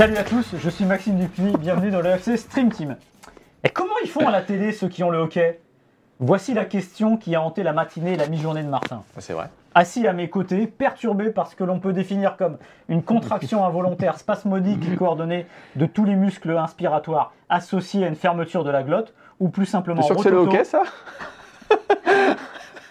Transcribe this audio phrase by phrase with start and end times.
[0.00, 2.96] Salut à tous, je suis Maxime Dupuis, bienvenue dans le FC Stream Team.
[3.64, 5.60] Et comment ils font à la télé ceux qui ont le hockey?
[6.20, 9.02] Voici la question qui a hanté la matinée et la mi-journée de Martin.
[9.18, 9.50] C'est vrai.
[9.80, 12.58] Assis à mes côtés, perturbé par ce que l'on peut définir comme
[12.90, 18.62] une contraction involontaire spasmodique et coordonnée de tous les muscles inspiratoires associés à une fermeture
[18.62, 20.54] de la glotte, ou plus simplement que c'est le rototo.
[20.54, 20.82] hockey, ça?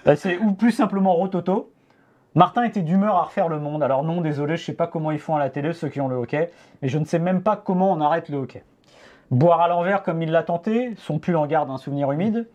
[0.04, 1.72] Bah, c'est ou plus simplement rototo.
[2.34, 3.84] Martin était d'humeur à refaire le monde.
[3.84, 6.08] Alors non, désolé, je sais pas comment ils font à la télé ceux qui ont
[6.08, 6.50] le hockey,
[6.82, 8.64] mais je ne sais même pas comment on arrête le hockey.
[9.30, 12.48] Boire à l'envers comme il l'a tenté, son pull en garde un souvenir humide,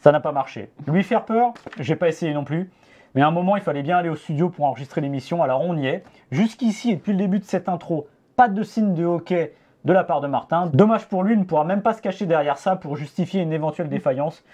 [0.00, 0.70] ça n'a pas marché.
[0.86, 2.70] Lui faire peur, j'ai pas essayé non plus.
[3.14, 5.76] Mais à un moment, il fallait bien aller au studio pour enregistrer l'émission, alors on
[5.76, 6.04] y est.
[6.30, 8.06] Jusqu'ici et depuis le début de cette intro,
[8.36, 10.66] pas de signe de hockey de la part de Martin.
[10.72, 13.52] Dommage pour lui, il ne pourra même pas se cacher derrière ça pour justifier une
[13.52, 14.44] éventuelle défaillance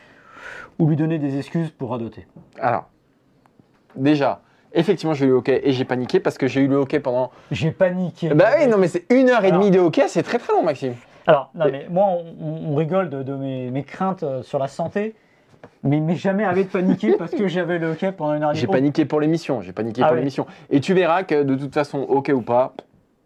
[0.78, 2.27] ou lui donner des excuses pour radoter.
[2.60, 2.84] Alors,
[3.97, 4.41] déjà,
[4.72, 7.30] effectivement, j'ai eu le hockey et j'ai paniqué parce que j'ai eu le hockey pendant.
[7.50, 8.28] J'ai paniqué.
[8.34, 10.62] Bah oui, non, mais c'est une heure et demie de hockey, c'est très très long,
[10.62, 10.94] Maxime.
[11.27, 12.05] Alors, non, mais moi,
[12.41, 15.14] on, on rigole de, de mes, mes craintes euh, sur la santé,
[15.83, 18.55] mais il m'est jamais arrivé de paniquer parce que j'avais le hockey pendant une heure
[18.55, 20.21] J'ai paniqué pour l'émission, j'ai paniqué Ah pour oui.
[20.21, 20.47] l'émission.
[20.71, 22.73] Et tu verras que de toute façon, hockey ou pas,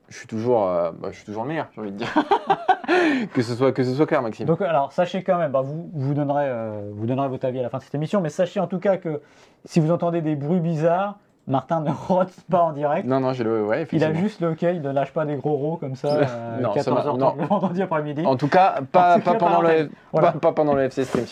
[0.09, 2.15] je suis toujours, euh, bah, je suis toujours le meilleur, j'ai envie de dire.
[3.35, 4.47] que ce soit que ce soit clair, Maxime.
[4.47, 7.63] Donc, alors, sachez quand même, bah, vous, vous, donnerez, euh, vous donnerez votre avis à
[7.63, 9.21] la fin de cette émission, mais sachez en tout cas que
[9.67, 13.07] si vous entendez des bruits bizarres, Martin ne rote pas en direct.
[13.07, 15.37] non, non, j'ai le, ouais, Il a juste le hockey, il ne lâche pas des
[15.37, 17.35] gros rots comme ça, euh, Non, ça 14h30 non.
[17.39, 18.25] le vendredi après-midi.
[18.27, 20.33] En tout cas, pas, En tout pas pendant le, Voilà.
[20.33, 21.25] pas, pas pendant le FC Stream.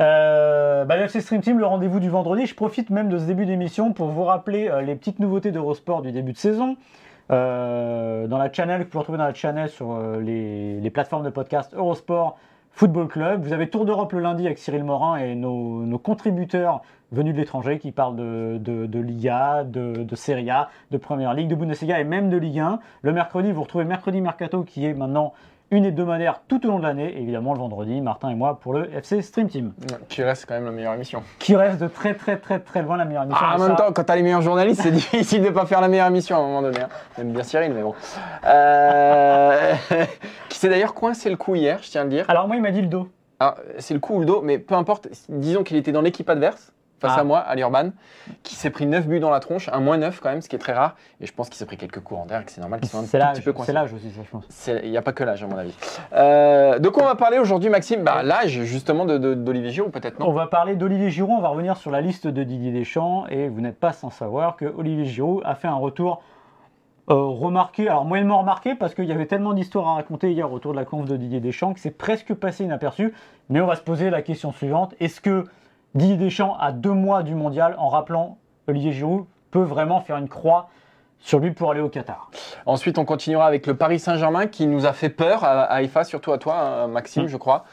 [0.00, 2.46] Euh, bah, le FC Stream Team, le rendez-vous du vendredi.
[2.46, 6.02] Je profite même de ce début d'émission pour vous rappeler euh, les petites nouveautés d'Eurosport
[6.02, 6.76] du début de saison.
[7.30, 11.24] Euh, dans la channel, que vous pouvez retrouver dans la channel sur euh, les, plateformes
[11.24, 12.38] de podcast Eurosport
[12.72, 13.42] Football Club.
[13.42, 17.40] Vous avez Tour d'Europe le lundi avec Cyril Morin et nos, nos contributeurs venus de
[17.40, 21.54] l'étranger qui parlent de, de, de Liga, de, de Serie A, de Première Ligue, de
[21.54, 22.80] Bundesliga et même de Ligue 1.
[23.02, 25.34] Le mercredi, vous retrouvez Mercredi Mercato qui est maintenant
[25.72, 27.12] une hebdomadaire tout au long de l'année.
[27.16, 29.72] Et évidemment, le vendredi, Martin et moi pour le FC Stream Team
[30.08, 31.22] Qui reste quand même la meilleure émission.
[31.40, 33.44] qui reste de très très très très loin la meilleure émission.
[33.44, 35.80] Ah, en même ça- temps, quand t'as les meilleurs journalistes, c'est difficile de pas faire
[35.80, 36.78] la meilleure émission à un moment donné.
[36.80, 36.88] Hein.
[37.16, 37.94] J'aime bien Cyril, mais bon.
[38.46, 39.72] Euh,
[40.48, 42.24] qui s'est d'ailleurs coincé le coup hier, je tiens à le dire.
[42.28, 43.08] Alors moi il m'a dit le dos.
[43.40, 45.08] Alors, c'est le coup ou le dos, mais peu importe.
[45.28, 46.72] Disons qu'il était dans l'équipe adverse,
[47.02, 47.20] face Ah.
[47.20, 47.90] à moi, à l'Urban,
[48.42, 50.56] qui s'est pris 9 buts dans la tronche, un moins 9 quand même, ce qui
[50.56, 50.94] est très rare.
[51.20, 53.00] Et je pense qu'il s'est pris quelques courants d'air et que c'est normal qu'il soit
[53.00, 53.66] un petit peu coincé.
[53.66, 54.46] c'est l'âge aussi ça je pense.
[54.82, 55.74] Il n'y a pas que l'âge, à mon avis.
[56.14, 58.02] Euh, de quoi on va parler aujourd'hui, Maxime?
[58.04, 60.28] Bah, L'âge, justement, d'Olivier Giroud, peut-être, non?
[60.28, 63.48] On va parler d'Olivier Giroud, on va revenir sur la liste de Didier Deschamps et
[63.48, 66.22] vous n'êtes pas sans savoir que Olivier Giroud a fait un retour
[67.10, 70.70] euh, remarqué, alors moyennement remarqué parce qu'il y avait tellement d'histoires à raconter hier autour
[70.72, 73.12] de la conf de Didier Deschamps que c'est presque passé inaperçu.
[73.50, 75.44] Mais on va se poser la question suivante est-ce que
[75.94, 80.28] Didier Deschamps, à deux mois du mondial, en rappelant Olivier Giroud, peut vraiment faire une
[80.28, 80.68] croix
[81.18, 82.30] sur lui pour aller au Qatar
[82.66, 86.04] Ensuite, on continuera avec le Paris Saint-Germain qui nous a fait peur à, à IFA,
[86.04, 87.28] surtout à toi, hein, Maxime, Mm.
[87.28, 87.64] je crois.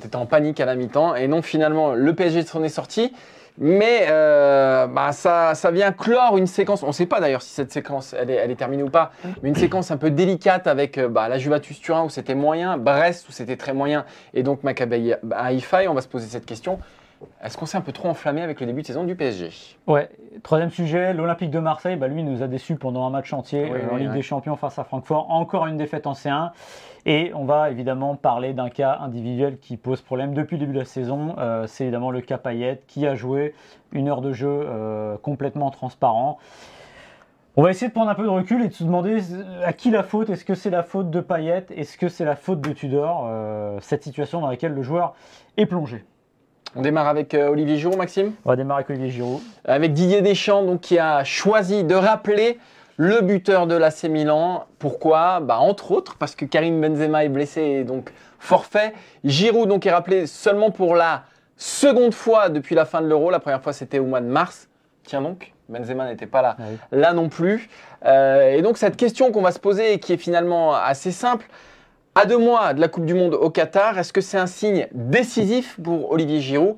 [0.00, 1.16] tu étais en panique à la mi-temps.
[1.16, 3.12] Et non, finalement, le PSG s'en est sorti.
[3.58, 6.82] Mais euh, bah, ça, ça vient clore une séquence.
[6.82, 9.10] On ne sait pas d'ailleurs si cette séquence elle est, elle est terminée ou pas,
[9.42, 12.78] mais une séquence un peu délicate avec euh, bah, la Juventus Turin où c'était moyen,
[12.78, 15.84] Brest où c'était très moyen, et donc Maccabi Haïfa.
[15.84, 16.78] Et on va se poser cette question
[17.42, 19.50] est-ce qu'on s'est un peu trop enflammé avec le début de saison du PSG
[19.86, 20.08] Ouais,
[20.42, 23.78] troisième sujet, l'Olympique de Marseille, bah lui nous a déçus pendant un match entier Oui,
[23.80, 24.14] euh, en Ligue oui.
[24.14, 25.30] des Champions face à Francfort.
[25.30, 26.50] Encore une défaite en C1.
[27.04, 30.78] Et on va évidemment parler d'un cas individuel qui pose problème depuis le début de
[30.78, 31.34] la saison.
[31.38, 33.54] Euh, C'est évidemment le cas Payet qui a joué
[33.90, 36.38] une heure de jeu euh, complètement transparent.
[37.56, 39.18] On va essayer de prendre un peu de recul et de se demander
[39.64, 40.30] à qui la faute?
[40.30, 41.66] Est-ce que c'est la faute de Payet?
[41.76, 43.28] Est-ce que c'est la faute de Tudor?
[43.80, 45.14] Cette situation dans laquelle le joueur
[45.58, 46.02] est plongé.
[46.74, 48.32] On démarre avec euh, Olivier Giroud, Maxime?
[48.44, 49.40] On va démarrer avec Olivier Giroud.
[49.64, 52.58] avec Didier Deschamps donc, qui a choisi de rappeler
[52.96, 54.64] le buteur de l'AC Milan.
[54.78, 55.40] Pourquoi?
[55.40, 58.94] Bah, Entre autres parce que Karim Benzema est blessé et donc forfait.
[59.24, 61.24] Giroud donc, est rappelé seulement pour la
[61.56, 63.30] seconde fois depuis la fin de l'Euro.
[63.30, 64.68] La première fois c'était au mois de mars.
[65.04, 66.76] Tiens donc, Benzema n'était pas là, Ah oui.
[66.92, 67.68] là non plus.
[68.04, 71.46] Euh, et donc cette question qu'on va se poser et qui est finalement assez simple,
[72.14, 74.86] à deux mois de la Coupe du Monde au Qatar, est-ce que c'est un signe
[74.92, 76.76] décisif pour Olivier Giroud?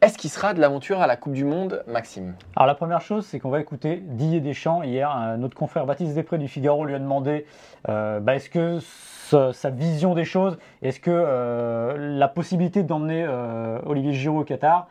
[0.00, 2.34] Est-ce qu'il sera de l'aventure à la Coupe du Monde, Maxime?
[2.56, 4.82] Alors la première chose, c'est qu'on va écouter Didier Deschamps.
[4.82, 7.46] Hier, notre confrère Baptiste Després du Figaro lui a demandé
[7.88, 13.24] euh, bah, est-ce que ce- sa vision des choses, est-ce que euh, la possibilité d'emmener
[13.28, 14.88] euh, Olivier Giroud au Qatar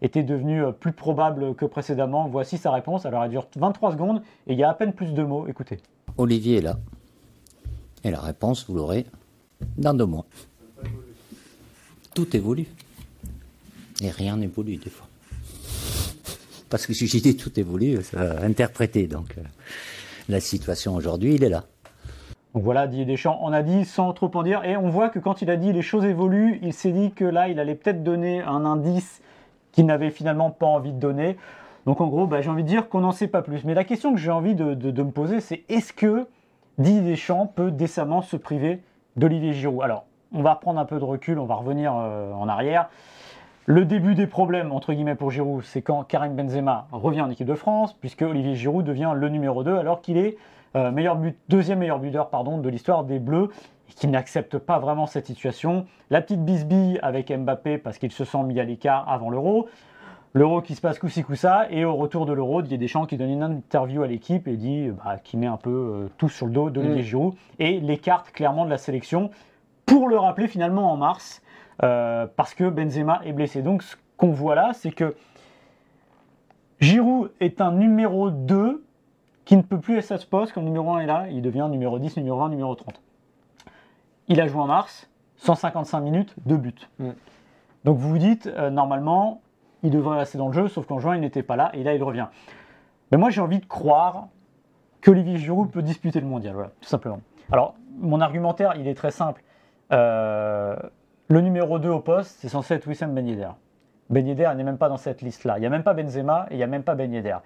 [0.00, 2.28] était devenue plus probable que précédemment?
[2.28, 3.04] Voici sa réponse.
[3.04, 5.46] Alors elle dure 23 secondes et il y a à peine plus de mots.
[5.48, 5.78] Écoutez.
[6.18, 6.76] Olivier est là.
[8.04, 9.06] Et la réponse, vous l'aurez
[9.76, 10.26] dans deux mois.
[12.14, 12.66] Tout évolue.
[14.02, 15.06] Et rien n'évolue des fois.
[16.68, 19.06] Parce que si j'ai dit tout évolue, ça va interpréter.
[19.06, 19.42] Donc euh,
[20.28, 21.64] la situation aujourd'hui, il est là.
[22.54, 24.64] Donc voilà, Didier Deschamps en a dit sans trop en dire.
[24.64, 27.24] Et on voit que quand il a dit les choses évoluent, il s'est dit que
[27.24, 29.20] là, il allait peut-être donner un indice
[29.72, 31.36] qu'il n'avait finalement pas envie de donner.
[31.86, 33.64] Donc en gros, bah, j'ai envie de dire qu'on n'en sait pas plus.
[33.64, 36.26] Mais la question que j'ai envie de me poser, c'est est-ce que
[36.78, 38.80] Didier Deschamps peut décemment se priver
[39.16, 40.04] d'Olivier Giroud Alors,
[40.34, 42.88] on va reprendre un peu de recul, on va revenir euh, en arrière.
[43.66, 47.46] Le début des problèmes, entre guillemets, pour Giroud, c'est quand Karim Benzema revient en équipe
[47.46, 50.36] de France, puisque Olivier Giroud devient le numéro 2, alors qu'il est
[50.74, 50.90] euh,
[51.48, 53.50] deuxième meilleur buteur pardon, de l'histoire des Bleus,
[53.88, 55.86] et qu'il n'accepte pas vraiment cette situation.
[56.10, 59.68] La petite bisbille avec Mbappé, parce qu'il se sent mis à l'écart avant l'Euro.
[60.34, 63.28] L'Euro qui se passe coup-ci coup-ça, et au retour de l'Euro, Didier Deschamps qui donne
[63.28, 66.52] une interview à l'équipe et dit bah, qui met un peu euh, tout sur le
[66.52, 67.04] dos d'Olivier Mm.
[67.04, 69.30] Giroud, et l'écarte clairement de la sélection,
[69.84, 71.42] pour le rappeler finalement en mars,
[71.82, 73.60] euh, parce que Benzema est blessé.
[73.60, 75.14] Donc ce qu'on voit là, c'est que
[76.80, 78.82] Giroud est un numéro 2
[79.44, 81.68] qui ne peut plus être sa poste quand le numéro 1 est là, il devient
[81.70, 83.00] numéro 10, numéro 20, numéro 30.
[84.28, 86.74] Il a joué en mars, 155 minutes, 2 buts.
[86.98, 87.10] Mm.
[87.84, 89.42] Donc vous vous dites, euh, normalement,
[89.82, 91.94] il devrait rester dans le jeu, sauf qu'en juin, il n'était pas là, et là,
[91.94, 92.26] il revient.
[93.10, 94.28] Mais moi, j'ai envie de croire
[95.02, 97.20] qu'Olivier Giroud peut disputer le mondial, tout simplement.
[97.50, 99.42] Alors, mon argumentaire, il est très simple.
[99.92, 100.76] Euh,
[101.28, 103.50] le numéro 2 au poste, c'est censé être Wissam Ben Yedder.
[104.10, 105.58] Ben n'est même pas dans cette liste-là.
[105.58, 107.40] Il n'y a même pas Benzema et il n'y a même pas Ben.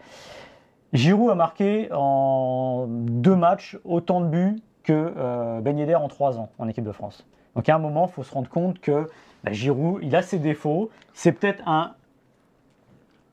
[0.92, 6.50] Giroud a marqué en deux matchs autant de buts que euh, Ben en trois ans
[6.58, 7.26] en équipe de France.
[7.54, 9.08] Donc à un moment, il faut se rendre compte que
[9.44, 10.90] bah, Giroud, il a ses défauts.
[11.14, 11.94] C'est peut-être un,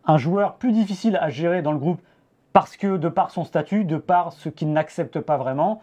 [0.06, 2.02] un joueur plus difficile à gérer dans le groupe
[2.52, 5.82] parce que de par son statut, de par ce qu'il n'accepte pas vraiment.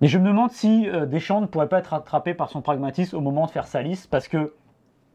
[0.00, 3.16] Mais je me demande si euh, Deschamps ne pourrait pas être attrapé par son pragmatisme
[3.16, 4.52] au moment de faire sa liste, parce que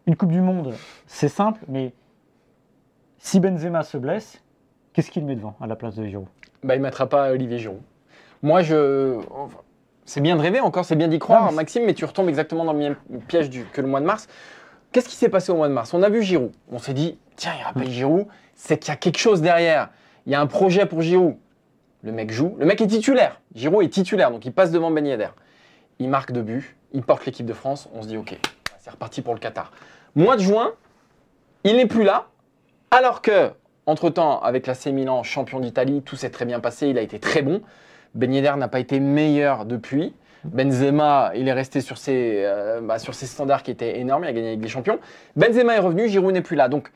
[0.08, 0.74] une Coupe du Monde,
[1.06, 1.94] c'est simple, mais
[3.20, 4.42] si Benzema se blesse,
[4.94, 6.28] qu'est-ce qu'il met devant à la place de Giroud?
[6.64, 7.82] Bah, Il ne mettra pas Olivier Giroud.
[8.42, 9.20] Moi, je.
[9.30, 9.60] enfin,
[10.06, 12.04] C'est bien de rêver encore, c'est bien d'y croire, Non, mais c'est- Maxime, mais tu
[12.06, 12.96] retombes exactement dans le même
[13.28, 14.28] piège du- que le mois de mars.
[14.92, 15.94] Qu'est-ce qui s'est passé au mois de mars?
[15.94, 16.52] On a vu Giroud.
[16.72, 19.90] On s'est dit, tiens, il rappelle Giroud, c'est qu'il y a quelque chose derrière.
[20.26, 21.36] Il y a un projet pour Giroud.
[22.04, 22.56] Le mec joue.
[22.60, 23.40] Le mec est titulaire.
[23.56, 25.30] Giroud est titulaire, donc il passe devant Ben Yedder.
[26.00, 27.88] Il marque deux buts, il porte l'équipe de France.
[27.94, 28.38] On se dit, ok,
[28.80, 29.72] c'est reparti pour le Qatar.
[30.16, 30.72] Mois de juin,
[31.64, 32.28] il n'est plus là,
[32.90, 33.52] alors que,
[33.86, 37.44] entre-temps, avec l'AC Milan, champion d'Italie, tout s'est très bien passé, il a été très
[37.44, 37.62] bon.
[38.14, 40.14] Ben Yedder n'a pas été meilleur depuis.
[40.44, 44.28] Benzema, il est resté sur ses, euh, bah, sur ses standards qui étaient énormes, il
[44.28, 45.00] a gagné avec des champions.
[45.36, 46.68] Benzema est revenu, Giroud n'est plus là.
[46.68, 46.92] Donc,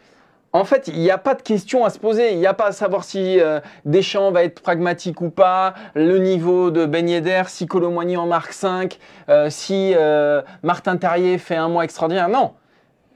[0.53, 2.31] en fait, il n'y a pas de question à se poser.
[2.31, 6.17] Il n'y a pas à savoir si euh, Deschamps va être pragmatique ou pas, le
[6.17, 8.97] niveau de Ben Yedder, si Colomboigny en marque 5,
[9.29, 9.93] euh, si
[10.63, 12.29] Martin Terrier fait un mois extraordinaire.
[12.29, 12.53] Non.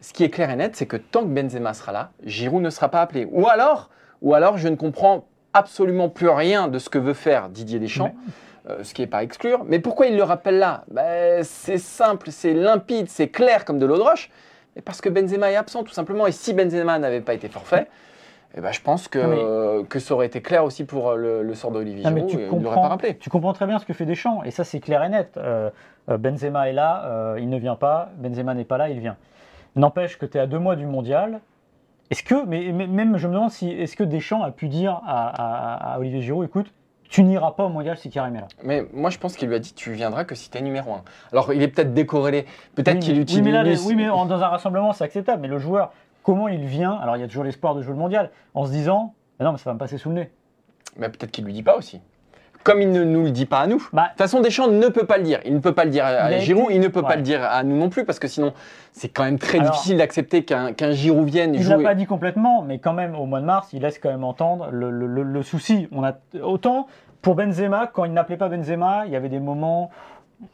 [0.01, 2.69] Ce qui est clair et net, c'est que tant que Benzema sera là, Giroud ne
[2.69, 3.27] sera pas appelé.
[3.31, 3.89] Ou alors,
[4.21, 8.13] ou alors je ne comprends absolument plus rien de ce que veut faire Didier Deschamps.
[8.69, 9.63] Euh, ce qui n'est pas à exclure.
[9.65, 10.83] Mais pourquoi il le rappelle là?
[10.91, 14.29] Ben, C'est simple, c'est limpide, c'est clair comme de l'eau de roche.
[14.75, 16.27] Mais parce que Benzema est absent, tout simplement.
[16.27, 17.87] Et si Benzema n'avait pas été forfait,
[18.55, 21.09] eh ben, je pense que, Non, mais- euh, que ça aurait été clair aussi pour
[21.09, 22.29] euh, le, le sort d'Olivier Giroud.
[22.31, 23.17] Il l'aurait pas rappelé.
[23.17, 25.33] tu comprends très bien ce que fait Deschamps, et ça c'est clair et net.
[25.37, 25.69] Euh,
[26.09, 29.17] euh, Benzema est là, euh, il ne vient pas, Benzema n'est pas là, il vient.
[29.75, 31.41] N'empêche que tu es à deux mois du mondial.
[32.09, 34.99] Est-ce que, mais, mais- même je me demande si est-ce que Deschamps a pu dire
[35.05, 35.29] à,
[35.91, 36.71] à- à Olivier Giroud, écoute,
[37.09, 38.47] tu n'iras pas au mondial si Karim est là.
[38.63, 40.93] Mais moi, je pense qu'il lui a dit tu viendras que si tu es numéro
[40.93, 41.03] 1.
[41.31, 42.45] Alors, il est peut-être décorrélé.
[42.75, 43.39] Peut-être oui, qu'il utilise.
[43.41, 45.41] oui, mais là, les- oui, mais en- dans un rassemblement, c'est acceptable.
[45.41, 45.91] Mais le joueur,
[46.23, 46.93] comment il vient?
[46.93, 49.53] Alors il y a toujours l'espoir de jouer le mondial, en se disant, Ah non,
[49.53, 50.31] mais ça va me passer sous le nez.
[50.97, 52.01] Mais peut-être qu'il lui dit pas aussi.
[52.63, 53.87] Comme il ne nous le dit pas à nous.
[53.93, 55.39] Bah, De toute façon, Deschamps ne peut pas le dire.
[55.45, 57.43] Il ne peut pas le dire à, Giroud, été- il ne peut pas le dire
[57.43, 58.53] à nous non plus, parce que sinon,
[58.91, 61.95] c'est quand même très Alors- difficile d'accepter qu'un qu'un Giroud vienne Il ne l'a pas
[61.95, 64.91] dit complètement, mais quand même, au mois de mars, il laisse quand même entendre le,
[64.91, 65.87] le- le- le souci.
[65.93, 66.13] On a,
[66.43, 66.87] autant
[67.21, 69.89] pour Benzema, quand il n'appelait pas Benzema, il y avait des moments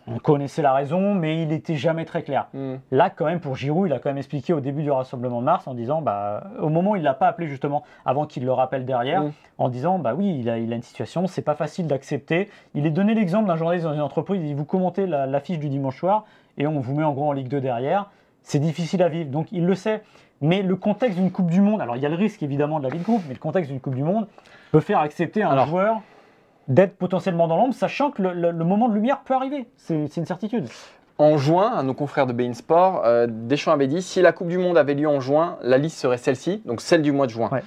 [0.08, 2.48] on connaissait la raison, mais il n'était jamais très clair.
[2.54, 2.76] Hmm.
[2.92, 5.46] Là, quand même, pour Giroud, il a quand même expliqué au début du rassemblement de
[5.46, 8.52] mars en disant, bah, au moment où il l'a pas appelé justement, avant qu'il le
[8.52, 9.32] rappelle derrière, Mm.
[9.60, 12.50] en disant, bah oui, il a, il a une situation, c'est pas facile d'accepter.
[12.74, 15.60] Il est donné l'exemple d'un journaliste dans une entreprise, il dit, vous commentez la- l'affiche
[15.60, 16.26] du dimanche soir
[16.58, 18.10] et on vous met en gros en Ligue 2 derrière.
[18.42, 20.02] C'est difficile à vivre, donc il le sait.
[20.42, 22.84] Mais le contexte d'une Coupe du Monde, alors il y a le risque évidemment de
[22.84, 24.28] la vie de groupe, mais le contexte d'une Coupe du Monde
[24.72, 25.68] peut faire accepter un Alors.
[25.68, 26.02] joueur
[26.68, 29.68] d'être potentiellement dans l'ombre, sachant que le, le- le moment de lumière peut arriver.
[29.78, 30.68] C'est une certitude.
[31.18, 34.48] En juin, à nos confrères de Bein Sport, euh, Deschamps avait dit si la Coupe
[34.50, 37.32] du Monde avait lieu en juin, la liste serait celle-ci, donc celle du mois de
[37.32, 37.50] juin.
[37.52, 37.64] Ouais.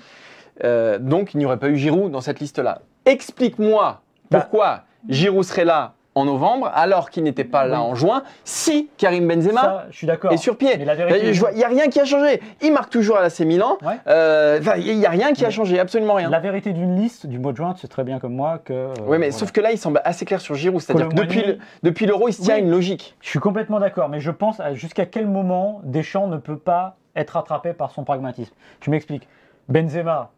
[0.64, 2.81] Euh, donc il n'y aurait pas eu Giroud dans cette liste-là.
[3.07, 4.40] Explique-moi Bah.
[4.40, 7.87] pourquoi Giroud serait là en novembre alors qu'il n'était pas là Oui.
[7.91, 10.33] en juin si Karim Benzema Ça, je suis d'accord.
[10.33, 10.77] est sur pied.
[10.77, 12.41] Vérité- Il n'y a rien qui a changé.
[12.61, 13.79] Il marque toujours à l'AC Milan.
[13.83, 13.95] Ouais.
[14.09, 16.29] Euh, Il n'y a rien qui a changé, absolument rien.
[16.31, 18.73] La vérité d'une liste du mois de juin, tu sais très bien comme moi que.
[18.73, 19.33] euh, Oui, mais voilà.
[19.33, 20.81] sauf que là, il semble assez clair sur Giroud.
[20.81, 22.63] C'est-à-dire que depuis le- depuis l'Euro, il se tient Oui.
[22.63, 23.17] une logique.
[23.21, 26.97] Je suis complètement d'accord, mais je pense à jusqu'à quel moment Deschamps ne peut pas
[27.17, 28.55] être rattrapé par son pragmatisme.
[28.81, 29.27] Tu m'expliques.
[29.69, 30.31] Benzema,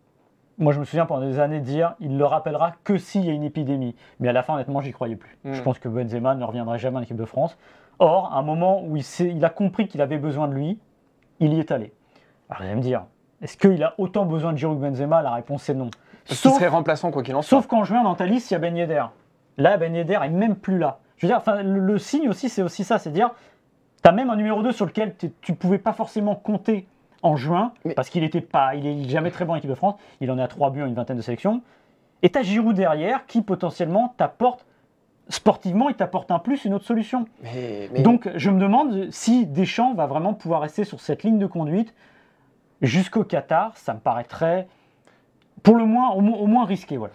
[0.60, 3.32] moi je me souviens pendant des années dire il le rappellera que s'il y a
[3.32, 3.96] une épidémie.
[4.20, 5.36] Mais à la fin, honnêtement, j'y croyais plus.
[5.44, 5.54] Mm.
[5.54, 7.56] Je pense que Benzema ne reviendrait jamais en équipe de France.
[7.98, 10.78] Or, à un moment où il, a compris qu'il avait besoin de lui,
[11.40, 11.92] il y est allé.
[12.48, 13.04] Alors, vous allez me dire,
[13.42, 15.22] est-ce qu'il a autant besoin de Giroud que Benzema?
[15.22, 15.90] La réponse est non.
[16.26, 17.58] Parce Sauf- serait remplaçant quoi qu'il en soit.
[17.58, 19.04] Sauf qu'en juin, dans ta liste, il y a Ben Yedder.
[19.58, 20.98] Là, Ben Yedder est même plus là.
[21.16, 23.30] Je veux dire, enfin, le, le signe aussi, c'est aussi ça, c'est dire,
[24.02, 26.86] tu as même un numéro 2 sur lequel tu ne pouvais pas forcément compter
[27.22, 29.74] en juin, Mais- parce qu'il était pas, il est jamais très bon en équipe de
[29.74, 31.60] France, il en est à 3 buts en une vingtaine de sélections.
[32.22, 34.64] Et tu as Giroud derrière qui potentiellement t'apporte,
[35.28, 37.26] sportivement, il t'apporte un plus, une autre solution.
[37.42, 41.38] Mais, mais- Donc je me demande si Deschamps va vraiment pouvoir rester sur cette ligne
[41.38, 41.94] de conduite
[42.82, 44.66] jusqu'au Qatar, ça me paraîtrait
[45.62, 46.96] pour le moins, au, mo- au moins risqué.
[46.96, 47.12] Voilà.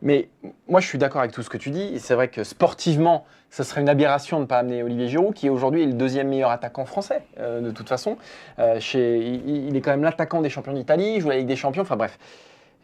[0.00, 0.28] Mais
[0.68, 1.98] moi, je suis d'accord avec tout ce que tu dis.
[1.98, 5.48] C'est vrai que sportivement, ce serait une aberration de ne pas amener Olivier Giroud, qui
[5.48, 8.16] aujourd'hui est le deuxième meilleur attaquant français, euh, de toute façon.
[8.58, 11.96] Euh, il, est quand même l'attaquant des champions d'Italie, il joue Ligue des champions, enfin
[11.96, 12.18] bref.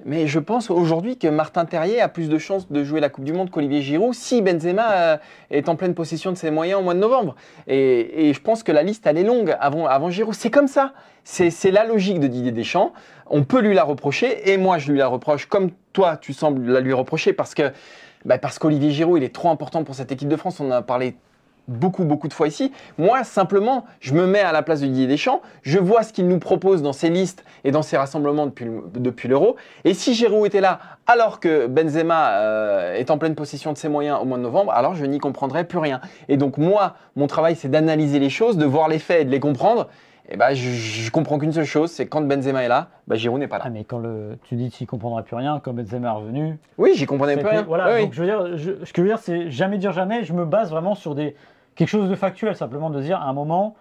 [0.05, 3.25] Mais je pense aujourd'hui que Martin Terrier a plus de chances de jouer la Coupe
[3.25, 5.17] du Monde qu'Olivier Giroud si Benzema euh,
[5.51, 7.37] est en pleine possession de ses moyens au mois de novembre.
[7.69, 10.35] Et, je pense que la liste, elle est longue avant, avant Giroud.
[10.35, 10.93] C'est comme ça.
[11.23, 12.93] C'est la logique de Didier Deschamps.
[13.31, 16.65] On peut lui la reprocher, et moi je lui la reproche, comme toi tu sembles
[16.71, 17.35] la lui reprocher,
[18.25, 20.61] bah, parce qu'Olivier Giroud, il est trop important pour cette équipe de France.
[20.61, 21.17] On en a parlé
[21.69, 22.73] beaucoup, beaucoup de fois ici.
[22.99, 25.41] Moi, simplement, je me mets à la place de Didier Deschamps.
[25.63, 28.83] Je vois ce qu'il nous propose dans ses listes et dans ses rassemblements depuis, le-
[28.95, 29.57] depuis l'Euro.
[29.85, 33.89] Et si Giroud était là, alors que Benzema euh, est en pleine possession de ses
[33.89, 36.01] moyens au mois de novembre, alors je n'y comprendrais plus rien.
[36.29, 39.31] Et donc, moi, mon travail, c'est d'analyser les choses, de voir les faits et de
[39.31, 39.89] les comprendre.
[40.31, 43.39] Et ben, je, je comprends qu'une seule chose, c'est quand Benzema est là, bah, Giroud
[43.39, 43.65] n'est pas là.
[43.67, 46.59] Ah, mais quand le, tu dis tu ne comprendrais plus rien, quand Benzema est revenu.
[46.79, 47.63] Oui, j'y comprenais plus rien.
[47.63, 48.03] Voilà, Oui, oui.
[48.05, 50.25] donc je veux dire, je- ce que je veux dire, c'est jamais dire jamais.
[50.25, 51.37] Je me base vraiment sur des,
[51.75, 53.77] quelque chose de factuel, simplement de dire à un moment,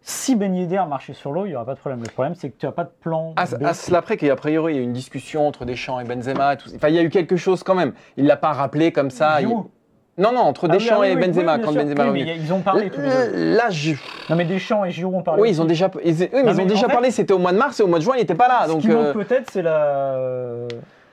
[0.00, 2.00] si Ben Yedder marchait sur l'eau, il n'y aura pas de problème.
[2.04, 3.34] Le problème, c'est que tu n'as pas de plan.
[3.36, 3.62] À, B.
[3.64, 5.64] à cela près qu'il y a a priori il y a eu une discussion entre
[5.64, 6.54] Deschamps et Benzema.
[6.54, 6.70] Et tout.
[6.74, 7.92] Enfin, il y a eu quelque chose quand même.
[8.16, 9.40] Il l'a pas rappelé comme ça.
[9.40, 9.66] Giroud.
[9.66, 9.70] Il-
[10.18, 11.80] Non, non, entre Ah Deschamps ah oui, et oui, Benzema oui, quand sûr.
[11.84, 13.54] Benzema mais ils ont parlé tous les deux.
[13.56, 13.92] Là, je...
[14.28, 15.42] Non, mais Deschamps et Giroud ont parlé.
[15.42, 16.12] oui, ils ont déjà, ils...
[16.22, 17.10] oui, mais Non, ils ont déjà fait- parlé.
[17.12, 18.64] C'était au mois de mars et au mois de juin, il n'était pas là.
[18.66, 20.18] Ce Donc, qui euh, manque peut-être, c'est la,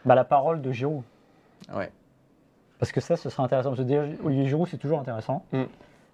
[0.06, 1.04] bah, la parole de Giroud.
[1.76, 1.92] Ouais.
[2.80, 3.70] Parce que ça, ce serait intéressant.
[3.70, 5.44] Parce que déjà, Olivier Giroud, c'est toujours intéressant.
[5.54, 5.64] Mm.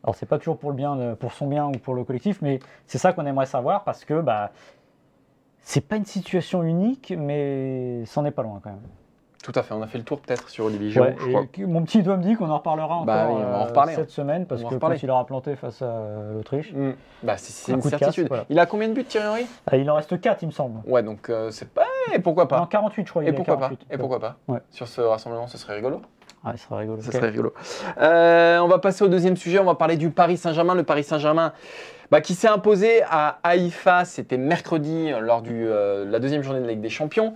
[0.03, 2.39] Alors, c'est pas toujours pour le bien, de- pour son bien ou pour le collectif,
[2.41, 4.51] mais c'est ça qu'on aimerait savoir parce que bah,
[5.61, 8.79] c'est pas une situation unique, mais c'en est pas loin quand même.
[9.43, 9.73] Tout à fait.
[9.73, 11.09] On a fait le tour peut-être sur Olivier Giroud.
[11.09, 11.45] Ouais, je et crois.
[11.51, 13.95] que- mon petit doigt me dit qu'on en reparlera encore Bah oui, en euh, reparler,
[13.95, 16.91] cette semaine parce On en que quand il aura planté face à euh, l'Autriche, Hmm.
[17.23, 18.27] Bah, c'est c'est Un une casse, certitude.
[18.27, 18.45] voilà.
[18.49, 19.45] Il a combien de buts Thierry Henry?
[19.65, 20.79] Ah, il en reste 4 il me semble.
[20.85, 21.85] Ouais, donc euh, c'est pas.
[22.13, 22.59] Et pourquoi pas?
[22.59, 23.23] Non, 48 je crois.
[23.23, 23.69] Et pourquoi pas?
[23.69, 23.87] 48.
[23.91, 24.35] Et pourquoi pas?
[24.47, 24.59] Ouais.
[24.69, 26.01] Sur ce rassemblement, ce serait rigolo.
[26.43, 27.01] Ah, ça serait rigolo.
[27.01, 27.53] Ça serait rigolo.
[27.99, 29.59] Euh, on va passer au deuxième sujet.
[29.59, 30.73] On va parler du Paris Saint-Germain.
[30.75, 31.53] Le Paris Saint-Germain
[32.09, 34.05] bah, qui s'est imposé à Haïfa.
[34.05, 37.33] C'était mercredi euh, lors de la deuxième journée de la Ligue des Champions.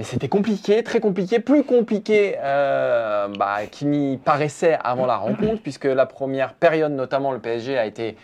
[0.00, 5.60] Mais c'était compliqué, très compliqué, plus compliqué euh, bah, qu'il n'y paraissait avant la rencontre,
[5.60, 8.16] puisque la première période, notamment le PSG, a été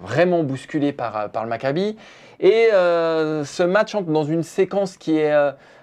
[0.00, 1.96] vraiment bousculé par, euh, par le Maccabi.
[2.38, 5.32] Et euh, ce match entre dans une séquence qui est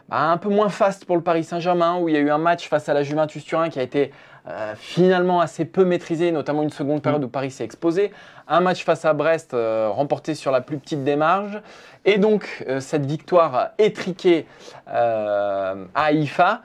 [0.07, 2.37] bah, un peu moins faste pour le Paris Saint-Germain, où il y a eu un
[2.37, 4.11] match face à la Juventus Turin qui a été
[4.47, 8.11] euh, finalement assez peu maîtrisé, notamment une seconde période où Paris s'est exposé.
[8.47, 11.61] Un match face à Brest euh, remporté sur la plus petite marges.
[12.05, 14.45] Et donc euh, cette victoire étriquée
[14.85, 16.61] à Haïfa.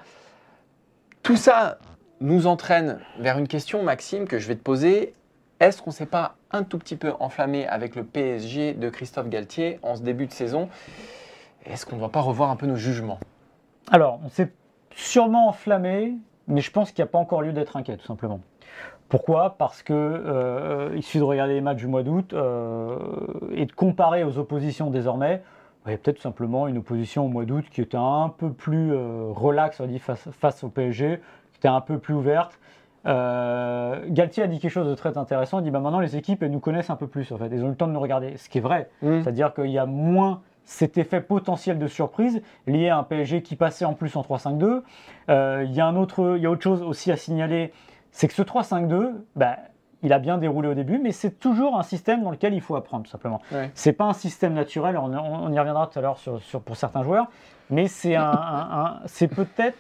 [1.23, 1.79] Tout ça
[2.21, 5.15] nous entraîne vers une question, Maxime, que je vais te poser.
[5.59, 9.29] Est-ce qu'on ne s'est pas un tout petit peu enflammé avec le PSG de Christophe
[9.29, 10.69] Galtier en ce début de saison?
[11.65, 13.21] Est-ce qu'on ne doit pas revoir un peu nos jugements?
[13.91, 14.51] Alors, on s'est
[14.95, 16.15] sûrement enflammé,
[16.51, 18.41] mais je pense qu'il n'y a pas encore lieu d'être inquiet, tout simplement.
[19.09, 19.57] Pourquoi?
[19.59, 22.97] Parce que euh, il suffit de regarder les matchs du mois d'août euh,
[23.53, 25.43] et de comparer aux oppositions désormais.
[25.87, 28.53] Il y a peut-être tout simplement une opposition au mois d'août qui était un peu
[28.53, 31.21] plus euh, relaxe on dit, face, face au PSG,
[31.53, 32.59] qui était un peu plus ouverte.
[33.07, 35.59] Euh, Galtier a dit quelque chose de très intéressant.
[35.59, 37.49] Il dit bah, maintenant les équipes elles nous connaissent un peu plus en fait.
[37.51, 38.91] Ils ont eu le temps de nous regarder, ce qui est vrai.
[39.03, 39.23] Mm.
[39.23, 43.57] C'est-à-dire qu'il y a moins cet effet potentiel de surprise lié à un PSG qui
[43.57, 44.83] passait en plus en 3-5-2.
[45.29, 47.73] Euh, il y a un autre, il y a autre chose aussi à signaler,
[48.13, 49.57] c'est que ce 3-5-2, bah,
[50.05, 52.77] il a bien déroulé au début, mais c'est toujours un système dans lequel il faut
[52.77, 53.43] apprendre simplement.
[53.51, 53.71] Ouais.
[53.75, 54.97] C'est pas un système naturel.
[54.97, 57.27] On, y reviendra tout à l'heure sur, sur- pour certains joueurs,
[57.69, 58.31] mais c'est un,
[59.03, 59.77] un- peut-être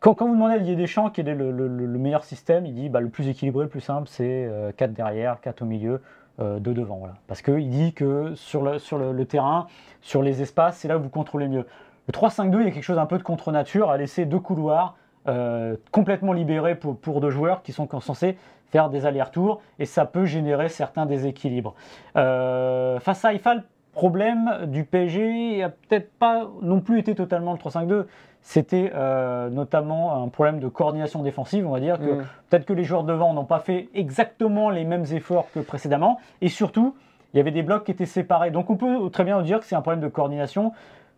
[0.00, 2.66] quand, quand vous demandez à Didier Deschamps quel est le, le- le- le meilleur système,
[2.66, 6.02] il dit bah, le plus équilibré, le plus simple, c'est 4 derrière, 4 au milieu,
[6.38, 6.96] 2 devant.
[6.96, 7.14] Voilà.
[7.26, 9.66] Parce qu'il dit que sur, le, terrain,
[10.00, 11.66] sur les espaces, c'est là où vous contrôlez mieux.
[12.08, 14.96] Le 3-5-2, il y a quelque chose un peu de contre-nature à laisser deux couloirs
[15.28, 18.36] euh, complètement libérés pour, deux joueurs qui sont censés
[18.70, 21.74] faire des allers-retours et ça peut générer certains déséquilibres.
[22.16, 23.62] Euh, face à le
[23.92, 28.06] problème du PSG n'a peut-être pas non plus été totalement le 3-5-2.
[28.40, 31.66] C'était euh, notamment un problème de coordination défensive.
[31.66, 32.24] On va dire que Mm.
[32.50, 36.18] peut-être que les joueurs devant n'ont pas fait exactement les mêmes efforts que précédemment.
[36.40, 36.96] Et surtout,
[37.32, 38.50] il y avait des blocs qui étaient séparés.
[38.50, 40.72] Donc on peut très bien dire que c'est un problème de coordination,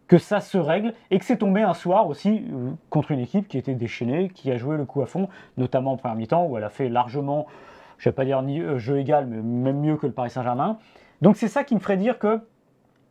[0.06, 3.48] que ça se règle et que c'est tombé un soir aussi euh, contre une équipe
[3.48, 6.58] qui était déchaînée, qui a joué le coup à fond, notamment en première mi-temps où
[6.58, 7.46] elle a fait largement,
[7.96, 10.28] je ne vais pas dire ni euh, jeu égal, mais même mieux que le Paris
[10.30, 10.76] Saint-Germain.
[11.22, 12.40] Donc c'est ça qui me ferait dire que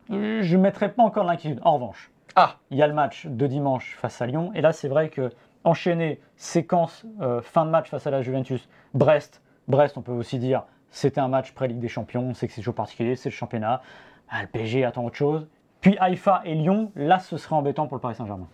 [0.08, 1.60] je ne mettrais pas encore de l'inquiétude.
[1.64, 4.50] En revanche, Ah, il y a le match de dimanche face à Lyon.
[4.54, 5.30] Et là, c'est vrai que
[5.62, 10.38] enchaîner séquence euh, fin de match face à la Juventus, Brest, Brest, on peut aussi
[10.38, 12.22] dire, c'était un match pré-Ligue des Champions.
[12.22, 13.80] On sait que c'est toujours particulier, c'est le championnat.
[14.28, 15.46] Ah, le PSG attend autre chose.
[15.80, 18.48] Puis Haïfa et Lyon, là, ce serait embêtant pour le Paris Saint-Germain.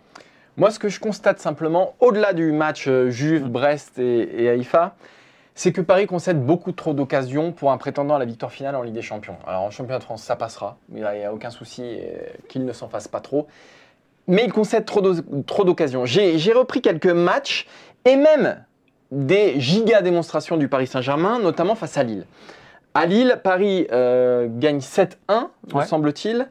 [0.57, 4.95] Moi, ce que je constate simplement, au-delà du match euh, Juve, Brest et, et Haïfa,
[5.55, 8.81] c'est que Paris concède beaucoup trop d'occasions pour un prétendant à la victoire finale en
[8.83, 9.35] Ligue des Champions.
[9.45, 12.17] Alors en championnat de France, ça passera, il n'y a, aucun souci euh,
[12.47, 13.47] qu'il ne s'en fasse pas trop.
[14.27, 16.05] Mais il concède trop d'o- trop d'occasions.
[16.05, 17.67] J'ai j'ai repris quelques matchs
[18.05, 18.63] et même
[19.11, 22.25] des giga démonstrations du Paris Saint-Germain, notamment face à Lille.
[22.93, 25.85] À Lille, Paris euh, gagne 7-1, me Ouais.
[25.85, 26.47] semble-t-il.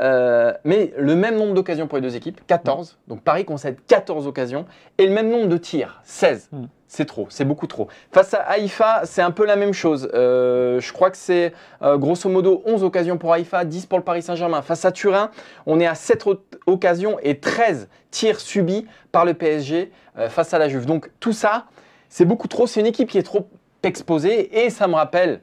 [0.00, 2.98] Euh, mais le même nombre d'occasions pour les deux équipes, 14.
[3.08, 4.64] Donc Paris concède 14 occasions.
[4.98, 6.48] Et le même nombre de tirs, 16.
[6.52, 6.64] Mm.
[6.88, 7.88] C'est trop, c'est beaucoup trop.
[8.12, 10.10] Face à Haïfa, c'est un peu la même chose.
[10.12, 14.04] Euh, je crois que c'est euh, grosso modo 11 occasions pour Haïfa, 10 pour le
[14.04, 14.60] Paris Saint-Germain.
[14.60, 15.30] Face à Turin,
[15.64, 19.90] on est à 7 o- occasions et 13 tirs subis par le PSG
[20.28, 20.84] face à la Juve.
[20.84, 21.64] Donc tout ça,
[22.10, 22.66] c'est beaucoup trop.
[22.66, 23.48] C'est une équipe qui est trop
[23.82, 25.40] exposée et ça me rappelle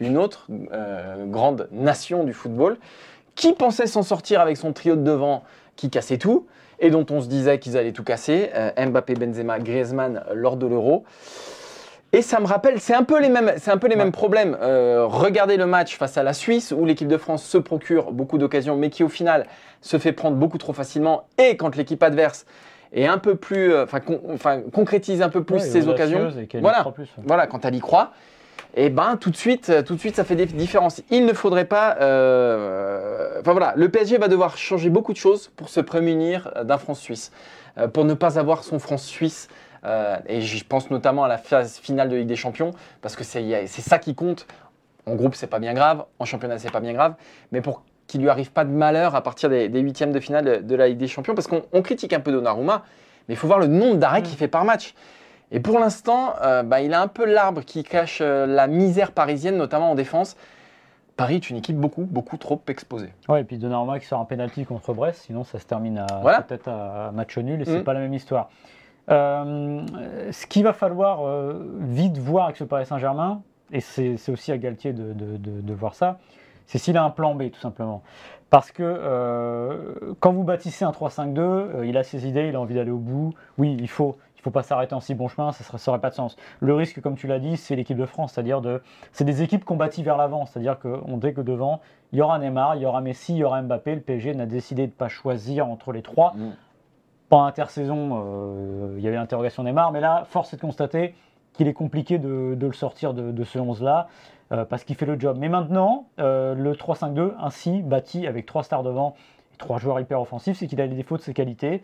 [0.00, 0.46] une autre
[1.26, 2.78] grande nation du football
[3.34, 5.42] qui pensait s'en sortir avec son trio de devant
[5.76, 6.46] qui cassait tout
[6.80, 10.66] et dont on se disait qu'ils allaient tout casser, euh, Mbappé, Benzema, Griezmann lors de
[10.66, 11.04] l'Euro.
[12.12, 14.56] Et ça me rappelle, c'est un peu les mêmes, c'est un peu les mêmes problèmes.
[14.62, 18.38] Euh, regardez le match face à la Suisse où l'équipe de France se procure beaucoup
[18.38, 19.46] d'occasions, mais qui au final
[19.80, 21.24] se fait prendre beaucoup trop facilement.
[21.38, 22.46] Et quand l'équipe adverse
[22.92, 24.20] est un peu plus, euh, con-
[24.72, 26.18] concrétise un peu plus Ouais, ses occasions,
[26.92, 28.12] plus, voilà, quand elle y croit,
[28.76, 31.02] et ben tout de suite, euh, tout de suite, ça fait des différences.
[31.10, 35.50] Il ne faudrait pas, euh, enfin voilà, le PSG va devoir changer beaucoup de choses
[35.56, 37.30] pour se prémunir euh, d'un franc suisse,
[37.78, 39.48] euh, pour ne pas avoir son franc suisse.
[39.84, 42.70] euh, et je pense notamment à la phase finale de Ligue des Champions,
[43.02, 44.46] parce que c'est ça qui compte.
[45.06, 47.14] En groupe, c'est pas bien grave, en championnat, c'est pas bien grave,
[47.52, 50.44] mais pour qu'il lui arrive pas de malheur à partir des, des huitièmes de finale
[50.44, 52.84] de, de la Ligue des Champions, parce qu'on on critique un peu Donnarumma,
[53.28, 54.94] mais il faut voir le nombre d'arrêts qu'il fait par match.
[55.50, 59.12] Et pour l'instant, euh, bah, il a un peu l'arbre qui cache euh, la misère
[59.12, 60.36] parisienne, notamment en défense.
[61.16, 63.10] Paris est une équipe beaucoup, beaucoup trop exposée.
[63.28, 66.06] Ouais, et puis Donnarumma qui sort un penalty contre Brest, sinon ça se termine à
[66.22, 66.42] Voilà.
[66.42, 67.84] peut-être à match nul et c'est Mm.
[67.84, 68.48] pas la même histoire.
[69.10, 69.82] Euh,
[70.32, 71.20] ce qu'il va falloir
[71.80, 75.60] vite voir avec ce Paris Saint-Germain, et c'est c'est aussi à Galtier de, de- de-
[75.60, 76.18] de voir ça,
[76.66, 78.02] c'est s'il a un plan B tout simplement.
[78.50, 82.60] Parce que euh, quand vous bâtissez un 3-5-2, euh, il a ses idées, il a
[82.60, 83.34] envie d'aller au bout.
[83.58, 86.36] Oui, il faut, faut pas s'arrêter en si bon chemin, ça n'aurait pas de sens.
[86.60, 89.64] Le risque, comme tu l'as dit, c'est l'équipe de France, c'est-à-dire de, c'est des équipes
[89.64, 91.80] qu'on bâtit vers l'avant, c'est-à-dire qu'on dit que devant,
[92.12, 93.94] il y aura Neymar, il y aura Messi, il y aura Mbappé.
[93.94, 96.34] Le PSG n'a décidé de ne pas choisir entre les trois.
[96.36, 96.50] Mm.
[97.28, 101.14] Pendant l'intersaison, euh, il y avait l'interrogation Neymar, mais là, force est de constater
[101.54, 104.08] qu'il est compliqué de, de le sortir de, de ce 11-là,
[104.52, 105.38] euh, parce qu'il fait le job.
[105.40, 109.14] Mais maintenant, euh, le 3-5-2, ainsi bâti avec trois stars devant
[109.54, 111.82] et trois joueurs hyper offensifs, c'est qu'il a les défauts de ses qualités.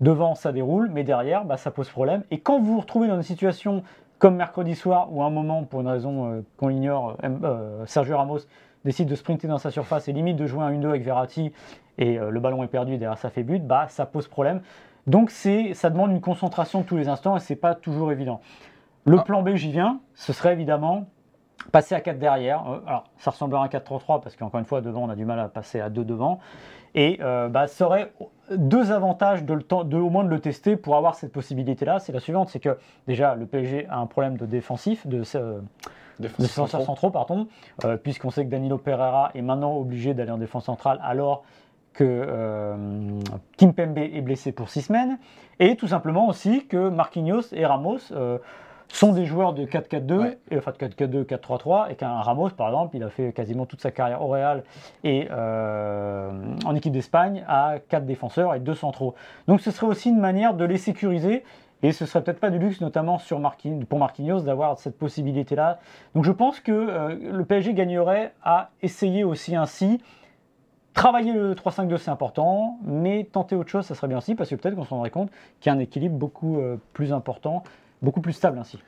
[0.00, 2.22] Devant, ça déroule, mais derrière, bah, ça pose problème.
[2.30, 3.82] Et quand vous vous retrouvez dans une situation
[4.18, 7.86] comme mercredi soir, où à un moment, pour une raison euh, qu'on ignore, euh, euh,
[7.86, 8.38] Sergio Ramos
[8.84, 11.52] décide de sprinter dans sa surface et limite de jouer un 1-2 avec Verratti,
[11.98, 14.60] et euh, le ballon est perdu et derrière ça fait but, bah, ça pose problème.
[15.06, 18.40] Donc c'est, ça demande une concentration de tous les instants et c'est pas toujours évident.
[19.04, 19.22] Le Ah.
[19.22, 21.06] plan B, j'y viens, ce serait évidemment
[21.72, 22.68] passer à 4 derrière.
[22.68, 25.24] Euh, alors, ça ressemblera à un 4-3-3 parce qu'encore une fois, devant, on a du
[25.24, 26.40] mal à passer à 2 devant.
[26.94, 28.12] Et euh, bah, ça aurait
[28.50, 31.98] deux avantages de, le temps, de au moins de le tester pour avoir cette possibilité-là.
[31.98, 35.60] C'est la suivante, c'est que déjà, le PSG a un problème de défensif, de, euh,
[36.18, 37.46] défenseurs centraux, pardon,
[37.84, 41.44] euh, puisqu'on sait que Danilo Pereira est maintenant obligé d'aller en défense centrale alors
[41.92, 43.20] que euh,
[43.56, 45.18] Kimpembe est blessé pour six semaines,
[45.58, 47.98] et tout simplement aussi que Marquinhos et Ramos
[48.96, 50.38] sont des joueurs de 4-4-2, Ouais.
[50.50, 53.80] et, enfin de 4-4-2, 4-3-3, et qu'un Ramos, par exemple, il a fait quasiment toute
[53.80, 54.64] sa carrière au Real
[55.04, 56.30] et euh,
[56.64, 59.14] en équipe d'Espagne à 4 défenseurs et 2 centraux.
[59.46, 61.44] Donc ce serait aussi une manière de les sécuriser,
[61.82, 63.40] et ce serait peut-être pas du luxe, notamment sur
[63.88, 65.78] pour Marquinhos, d'avoir cette possibilité-là.
[66.14, 70.00] Donc je pense que euh, le PSG gagnerait à essayer aussi ainsi.
[70.94, 74.56] Travailler le 3-5-2, c'est important, mais tenter autre chose, ça serait bien aussi, parce que
[74.56, 77.62] peut-être qu'on se rendrait compte qu'il y a un équilibre beaucoup euh, plus important,
[78.02, 78.78] beaucoup plus stable ainsi.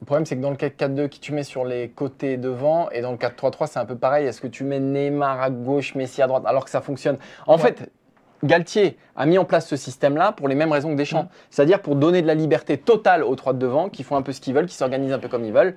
[0.00, 3.00] Le problème, c'est que dans le 4-4-2, qui tu mets sur les côtés devant, et
[3.00, 4.26] dans le 4-3-3, c'est un peu pareil.
[4.26, 7.16] Est-ce que tu mets Neymar à gauche, Messi à droite, alors que ça fonctionne?
[7.46, 7.62] En Ouais.
[7.62, 7.90] fait,
[8.44, 11.22] Galtier a mis en place ce système-là pour les mêmes raisons que Deschamps.
[11.24, 11.28] Mm.
[11.48, 14.32] C'est-à-dire pour donner de la liberté totale aux trois de devant, qui font un peu
[14.32, 15.76] ce qu'ils veulent, qui s'organisent un peu comme ils veulent.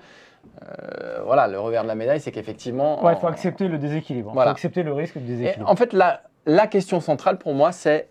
[0.63, 3.03] Euh, voilà, le revers de la médaille, c'est qu'effectivement.
[3.03, 4.51] Ouais, il en- faut accepter le déséquilibre, il Voilà.
[4.51, 5.69] faut accepter le risque du Et déséquilibre.
[5.69, 8.09] en fait, la, la question centrale pour moi, c'est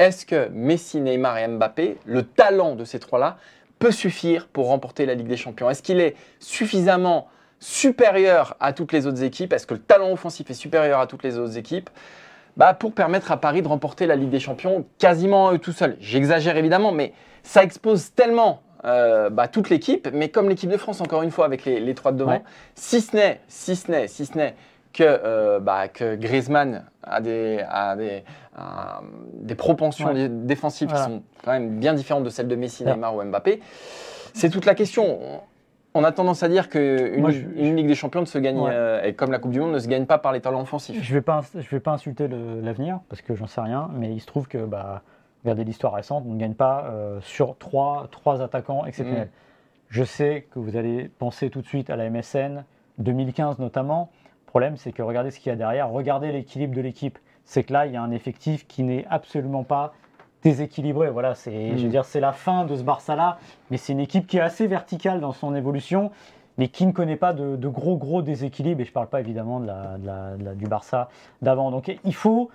[0.00, 3.36] est-ce que Messi, Neymar et Mbappé, le talent de ces trois-là,
[3.78, 5.68] peut suffire pour remporter la Ligue des Champions?
[5.70, 9.52] Est-ce qu'il est suffisamment supérieur à toutes les autres équipes?
[9.52, 11.90] Est-ce que le talent offensif est supérieur à toutes les autres équipes?
[12.56, 15.72] Bah, pour permettre à Paris de remporter la Ligue des Champions quasiment à eux tout
[15.72, 15.96] seuls.
[16.00, 21.00] J'exagère évidemment, mais ça expose tellement euh, bah, toute l'équipe, mais comme l'équipe de France,
[21.02, 22.42] encore une fois, avec les, les trois de devant, Ouais.
[22.74, 24.54] si ce n'est, si ce n'est, si ce n'est
[24.92, 28.24] que, euh, bah, que Griezmann a des, a des,
[28.56, 29.00] a
[29.34, 30.28] des propensions Ouais.
[30.28, 31.04] défensives Voilà.
[31.06, 32.92] qui sont quand même bien différentes de celles de Messi, Ouais.
[32.92, 33.60] Neymar ou Mbappé,
[34.34, 35.18] c'est toute la question.
[35.94, 38.70] On- a tendance à dire qu'une une Ligue des Champions ne se gagne, Ouais.
[38.72, 41.02] euh, et comme la Coupe du Monde, ne se gagne pas par les talents offensifs.
[41.02, 44.20] Je vais pas, je vais pas insulter l'avenir parce que j'en sais rien, mais il
[44.20, 45.02] se trouve que, bah,
[45.42, 49.28] regardez l'histoire récente, on ne gagne pas euh, sur trois, trois attaquants exceptionnels.
[49.28, 49.30] Mm.
[49.88, 52.64] Je sais que vous allez penser tout de suite à la MSN
[52.98, 54.10] 2015 notamment.
[54.50, 57.18] Problème, c'est que regardez ce qu'il y a derrière, regardez l'équilibre de l'équipe.
[57.44, 59.92] C'est que là, il y a un effectif qui n'est absolument pas
[60.42, 61.08] déséquilibré.
[61.10, 63.38] Voilà, c'est, je veux dire, c'est la fin de ce Barça-là,
[63.70, 66.10] mais c'est une équipe qui est assez verticale dans son évolution
[66.58, 68.82] mais qui ne connaît pas de, de gros gros déséquilibres.
[68.82, 71.08] Et je ne parle pas évidemment de la- de la- de la- du Barça
[71.40, 71.70] d'avant.
[71.70, 72.50] Donc il faut,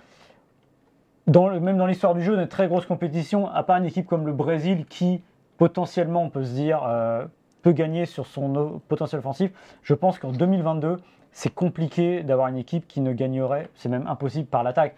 [1.26, 4.06] dans le- même dans l'histoire du jeu, une très grosse compétition, à part une équipe
[4.06, 5.22] comme le Brésil qui
[5.56, 7.24] potentiellement, on peut se dire, euh,
[7.62, 9.50] peut gagner sur son o- potentiel offensif.
[9.82, 10.98] Je pense qu'en 2022,
[11.38, 14.94] c'est compliqué d'avoir une équipe qui ne gagnerait, c'est même impossible par l'attaque.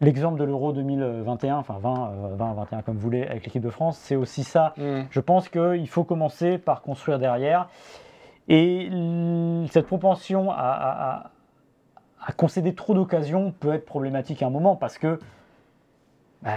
[0.00, 3.68] L'exemple de l'Euro 2021, enfin 20, euh, 20, 21 comme vous voulez, avec l'équipe de
[3.68, 4.72] France, c'est aussi ça.
[4.78, 5.00] Mm.
[5.10, 7.68] Je pense qu'il faut commencer par construire derrière.
[8.48, 8.88] Et
[9.70, 11.30] cette propension à, à- à-
[12.26, 15.18] à concéder trop d'occasions peut être problématique à un moment parce que.
[16.42, 16.50] bah,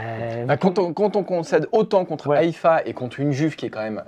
[0.48, 2.38] Bah, quand, on, quand on concède autant contre Ouais.
[2.38, 4.02] Haïfa et contre une Juve qui est quand même,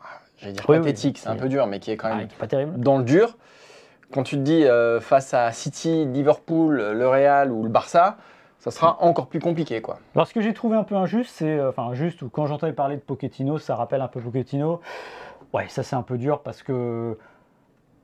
[0.00, 0.06] ah,
[0.38, 2.28] j'allais dire Oui, oui, pathétique, c'est un peu dur, mais qui est quand ah, même
[2.38, 2.78] pas terrible.
[2.78, 3.36] dans le dur,
[4.12, 8.16] quand tu te dis euh, face à City, Liverpool, le Real ou le Barça,
[8.58, 9.80] ça sera encore plus compliqué.
[9.80, 9.98] quoi.
[10.14, 11.58] Alors, ce que j'ai trouvé un peu injuste, c'est.
[11.58, 14.80] euh, Enfin, injuste, ou quand j'entendais parler de Pochettino, ça rappelle un peu Pochettino.
[15.52, 17.16] Ouais, ça c'est un peu dur parce que.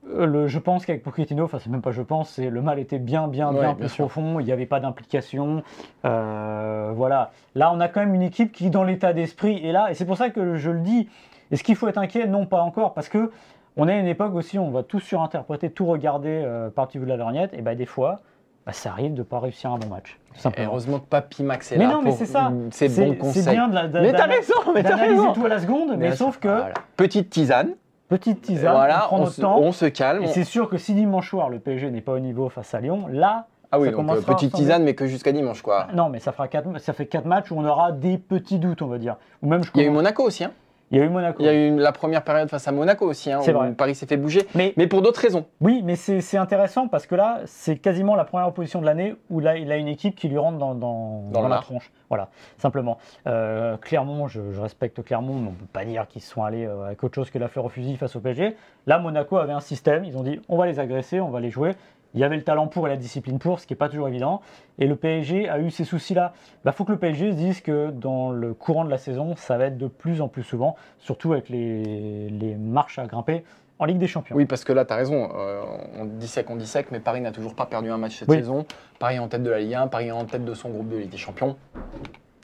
[0.09, 2.79] euh, Le, je pense qu'avec Pochettino, enfin c'est même pas je pense, c'est le mal
[2.79, 5.63] était bien bien Ouais, bien bien profond, il n'y avait pas d'implication,
[6.05, 7.33] euh, voilà.
[7.55, 10.05] Là on a quand même une équipe qui dans l'état d'esprit est là, et c'est
[10.07, 11.09] pour ça que je le dis.
[11.51, 13.31] Est-ce qu'il faut être inquiet Non, pas encore, parce que
[13.77, 16.99] on est à une époque aussi où on va tout surinterpréter, tout regarder euh, par-dessus
[16.99, 18.21] de la lorgnette, et ben des fois,
[18.67, 20.69] bah, ça arrive de pas réussir un bon match, tout simplement.
[20.69, 22.51] heureusement que Papy Max est Mais là non, mais c'est ça.
[22.71, 23.55] C'est bons c'est conseils.
[23.55, 25.33] bien de la, de- Mais t'as raison, mais t'as raison.
[25.33, 26.75] tout à la seconde, mais, sauf que voilà.
[26.97, 27.71] Petite tisane,
[28.09, 29.59] petite tisane, voilà, on prend on, notre se, temps.
[29.59, 30.23] on se calme.
[30.25, 32.75] Et on- c'est sûr que si dimanche soir le PSG n'est pas au niveau face
[32.75, 35.63] à Lyon, là, Ah oui, ça donc euh, petite tisane, mais que jusqu'à dimanche.
[35.63, 35.87] quoi.
[35.95, 38.81] non, mais ça fera quatre, ça fait quatre matchs où on aura des petits doutes,
[38.83, 39.17] on va dire.
[39.43, 40.45] Ou même je Il y a eu Monaco aussi.
[40.45, 40.51] hein.
[40.91, 41.39] Il y a eu Monaco.
[41.43, 43.73] Il y a eu la première période face à Monaco aussi, hein, où vrai.
[43.73, 45.47] Paris s'est fait bouger, Mais, mais pour d'autres raisons.
[45.61, 49.41] oui, mais c'est intéressant parce que là, c'est quasiment la première opposition de l'année où
[49.41, 51.91] là, il a une équipe qui lui rentre dans, dans, Dans le la tronche.
[52.09, 52.99] Voilà, simplement.
[53.27, 56.65] Euh, Clermont, je, je respecte Clermont, mais on ne peut pas dire qu'ils sont allés
[56.65, 58.57] euh, avec autre chose que la fleur au fusil face au PSG.
[58.87, 60.05] Là, Monaco avait un système.
[60.05, 61.73] Ils ont dit on va les agresser, on va les jouer.
[62.15, 64.09] Il y avait le talent pour et la discipline pour, ce qui n'est pas toujours
[64.09, 64.41] évident.
[64.79, 66.33] Et le PSG a eu ces soucis-là.
[66.65, 69.59] Il faut que le PSG se dise que dans le courant de la saison, ça
[69.59, 73.45] va être de plus en plus souvent, surtout avec les, les marches à grimper
[73.79, 74.35] en Ligue des Champions.
[74.35, 75.29] Oui, parce que là, tu as raison.
[75.37, 75.63] euh,
[75.99, 78.39] on dissèque, on dissèque, mais Paris n'a toujours pas perdu un match cette Oui.
[78.39, 78.65] saison.
[78.99, 80.89] Paris est en tête de la Ligue 1, Paris est en tête de son groupe
[80.89, 81.57] de Ligue des Champions.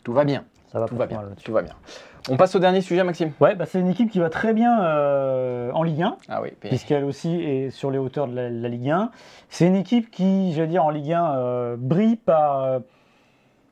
[0.04, 0.44] Tout va bien.
[0.70, 1.06] Ça va Tout bien.
[1.06, 1.34] mal.
[1.42, 1.74] Tout va bien.
[2.30, 3.32] On passe au dernier sujet, Maxime.
[3.40, 6.16] Ouais, bah, c'est une équipe qui va très bien euh, en Ligue 1.
[6.28, 6.50] Ah oui.
[6.58, 9.10] puis- puisqu'elle aussi est sur les hauteurs de la, la Ligue 1.
[9.48, 12.78] C'est une équipe qui, j'allais dire, en Ligue 1, euh, brille par euh,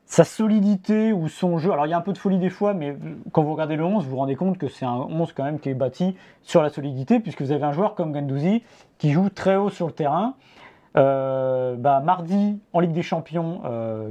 [0.05, 1.71] sa solidité ou son jeu.
[1.71, 2.97] Alors il y a un peu de folie des fois, mais
[3.31, 5.59] quand vous regardez le 11, vous vous rendez compte que c'est un 11 quand même
[5.59, 8.63] qui est bâti sur la solidité, puisque vous avez un joueur comme Gendouzi
[8.97, 10.33] qui joue très haut sur le terrain.
[10.93, 13.61] Bah, mardi, en Ligue des Champions,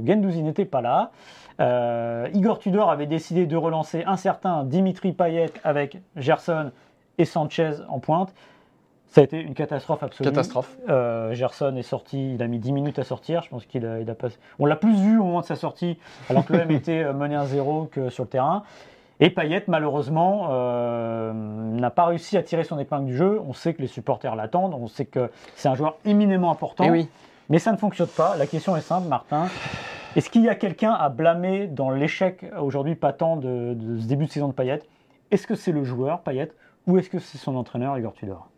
[0.03, 1.11] Gendouzi n'était pas là.
[1.59, 6.71] Euh, Igor Tudor avait décidé de relancer un certain Dimitri Payet avec Gerson
[7.17, 8.33] et Sanchez en pointe.
[9.11, 10.29] Ça a été une catastrophe absolue.
[10.29, 10.77] Catastrophe.
[10.87, 13.43] Euh, Gerson est sorti, il a mis 10 minutes à sortir.
[13.43, 14.15] Je pense qu'il a, il a.
[14.57, 17.35] On l'a plus vu au moment de sa sortie, alors que l'OM était euh, mené
[17.35, 18.63] 1-0 que sur le terrain.
[19.19, 23.41] Et Payet, malheureusement, euh, n'a pas réussi à tirer son épingle du jeu.
[23.45, 24.73] On sait que les supporters l'attendent.
[24.73, 26.85] On sait que c'est un joueur éminemment important.
[26.85, 27.09] Eh oui.
[27.49, 28.37] Mais ça ne fonctionne pas.
[28.37, 29.49] La question est simple, Martin.
[30.15, 34.25] Est-ce qu'il y a quelqu'un à blâmer dans l'échec aujourd'hui patent de, de ce début
[34.25, 34.81] de saison de Payet?
[35.31, 36.51] Est-ce que c'est le joueur, Payet,
[36.85, 38.49] ou est-ce que c'est son entraîneur, Igor Tudor?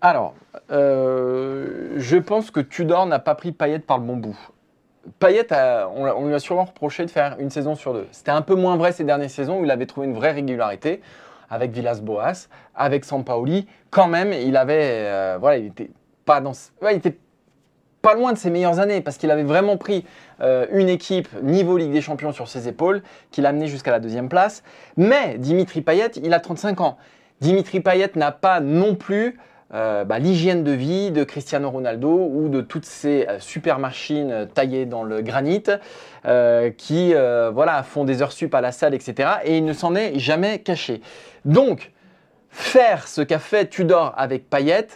[0.00, 0.34] Alors,
[0.70, 4.38] euh, je pense que Tudor n'a pas pris Payet par le bon bout.
[5.18, 8.06] Payet, a- on, lui a sûrement reproché de faire une saison sur deux.
[8.12, 11.00] C'était un peu moins vrai ces dernières saisons où il avait trouvé une vraie régularité
[11.48, 13.66] avec Villas-Boas, avec Sampaoli.
[13.90, 15.90] Quand même, il avait, euh, voilà, il était
[16.24, 16.52] pas dans,
[18.02, 20.04] pas loin de ses meilleures années parce qu'il avait vraiment pris
[20.40, 24.00] euh, une équipe niveau Ligue des Champions sur ses épaules, qui l'a amené jusqu'à la
[24.00, 24.62] deuxième place.
[24.96, 26.96] Mais Dimitri Payet, il a 35 ans.
[27.40, 29.38] Dimitri Payet n'a pas non plus
[29.72, 34.48] euh, bah, l'hygiène de vie de Cristiano Ronaldo ou de toutes ces euh, super machines
[34.52, 35.62] taillées dans le granit
[36.76, 37.14] qui
[37.52, 39.28] voilà, font des heures sup à la salle, etc.
[39.44, 41.00] Et il ne s'en est jamais caché.
[41.44, 41.92] Donc,
[42.50, 44.88] faire ce qu'a fait Tudor avec Payet,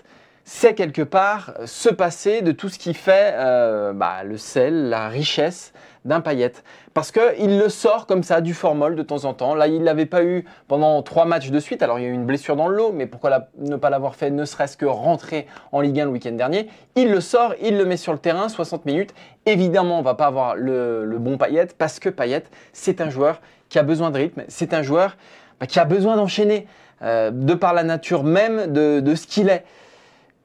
[0.44, 5.08] c'est quelque part se passer de tout ce qui fait euh, bah, le sel, la
[5.08, 5.72] richesse
[6.04, 6.52] d'un Payet.
[6.92, 9.54] Parce qu'il le sort comme ça du formol de temps en temps.
[9.54, 11.82] Là, il ne l'avait pas eu pendant trois matchs de suite.
[11.82, 14.14] Alors, il y a eu une blessure dans le lot, mais pourquoi ne pas l'avoir
[14.14, 16.68] fait ne serait-ce que rentrer en Ligue 1 le week-end dernier?
[16.94, 19.14] Il le sort, il le met sur le terrain, 60 minutes.
[19.46, 23.40] Évidemment, on ne va pas avoir le, bon Payet parce que Payet, c'est un joueur
[23.70, 24.42] qui a besoin de rythme.
[24.48, 25.16] C'est un joueur
[25.58, 26.66] bah, qui a besoin d'enchaîner
[27.00, 29.64] euh, de par la nature même de ce qu'il est.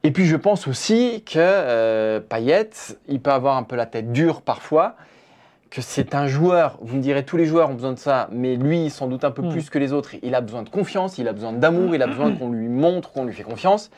[0.02, 2.70] Et puis je pense aussi que euh, Payet,
[3.08, 4.96] il peut avoir un peu la tête dure parfois,
[5.70, 8.56] que c'est un joueur, vous me direz tous les joueurs ont besoin de ça, mais
[8.56, 9.50] lui sans doute un peu Mm.
[9.50, 12.06] plus que les autres, il a besoin de confiance, il a besoin d'amour, il a
[12.06, 13.90] besoin qu'on lui montre, qu'on lui fait confiance.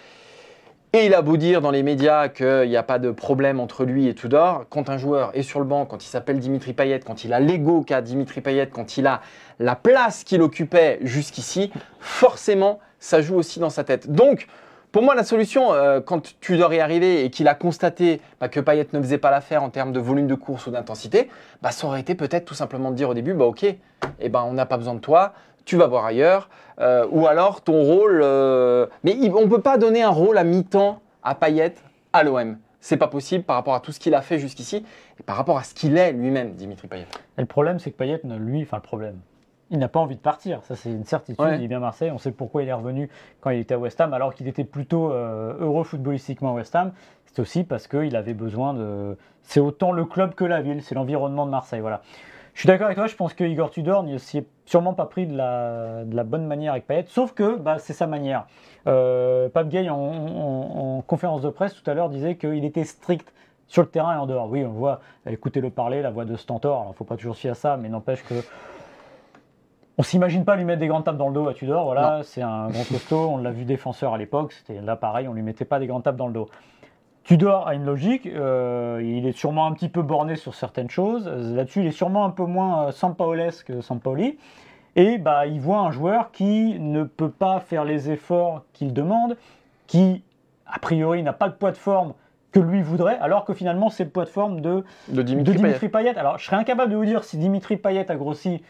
[0.94, 3.86] Et il a beau dire dans les médias qu'il n'y a pas de problème entre
[3.86, 7.00] lui et Tudor, quand un joueur est sur le banc, quand il s'appelle Dimitri Payet,
[7.00, 9.22] quand il a l'ego qu'a Dimitri Payet, quand il a
[9.58, 14.10] la place qu'il occupait jusqu'ici, forcément, ça joue aussi dans sa tête.
[14.10, 14.48] Donc,
[14.92, 18.61] pour moi, la solution, euh, quand Tudor est arrivé et qu'il a constaté bah, que
[18.61, 21.31] Payet ne faisait pas l'affaire en termes de volume de course ou d'intensité,
[21.62, 24.44] bah, ça aurait été peut-être tout simplement de dire au début, bah, ok, eh ben,
[24.46, 25.33] on n'a pas besoin de toi,
[25.64, 26.50] tu vas voir ailleurs,
[26.81, 28.20] euh, ou alors ton rôle.
[28.22, 31.74] euh, Mais on ne peut pas donner un rôle à mi-temps à Payet
[32.12, 32.59] à l'OM.
[32.81, 34.85] C'est pas possible par rapport à tout ce qu'il a fait jusqu'ici
[35.20, 37.07] et par rapport à ce qu'il est lui-même, Dimitri Payet.
[37.38, 39.20] Et le problème, c'est que Payet, ne- lui, enfin le problème,
[39.72, 40.62] il n'a pas envie de partir.
[40.62, 41.44] Ça, c'est une certitude.
[41.44, 41.56] Ouais.
[41.58, 42.12] Il est bien à Marseille.
[42.12, 43.08] On sait pourquoi il est revenu
[43.40, 46.76] quand il était à West Ham, alors qu'il était plutôt euh, heureux footballistiquement à West
[46.76, 46.92] Ham.
[47.26, 49.16] C'est aussi parce qu'il avait besoin de.
[49.42, 51.80] C'est autant le club que la ville, c'est l'environnement de Marseille.
[51.80, 52.02] Voilà.
[52.54, 53.06] Je suis d'accord avec toi.
[53.06, 56.22] Je pense que Igor Tudor n'y s'y est sûrement pas pris de la, de la
[56.22, 58.44] bonne manière avec Payet, sauf que bah, c'est sa manière.
[58.87, 62.85] Euh, Pape Gay, en, en- en conférence de presse tout à l'heure, disait qu'il était
[62.85, 63.32] strict
[63.68, 64.50] sur le terrain et en dehors.
[64.50, 66.72] Oui, on voit, écoutez-le parler, la voix de Stentor.
[66.74, 68.35] Alors, il ne faut pas toujours se fier à ça, mais n'empêche que.
[69.98, 71.85] On s'imagine pas lui mettre des grandes tapes dans le dos à Tudor.
[71.85, 73.28] Voilà, c'est un grand costaud.
[73.31, 74.52] On l'a vu défenseur à l'époque.
[74.52, 76.48] C'était là pareil, on lui mettait pas des grandes tapes dans le dos.
[77.24, 78.26] Tudor a une logique.
[78.26, 81.28] euh, il est sûrement un petit peu borné sur certaines choses.
[81.28, 84.38] Là-dessus, il est sûrement un peu moins euh, Sampaolesque que Sampaoli.
[84.96, 89.37] Et bah, il voit un joueur qui ne peut pas faire les efforts qu'il demande,
[89.87, 90.22] qui
[90.66, 92.14] a priori n'a pas le poids de forme
[92.50, 95.57] que lui voudrait, alors que finalement c'est le poids de forme de, De de Dimitri,
[95.57, 96.11] Dimitri Payet.
[96.12, 96.18] Payet.
[96.18, 98.62] Alors je serais incapable de vous dire si Dimitri Payet a grossi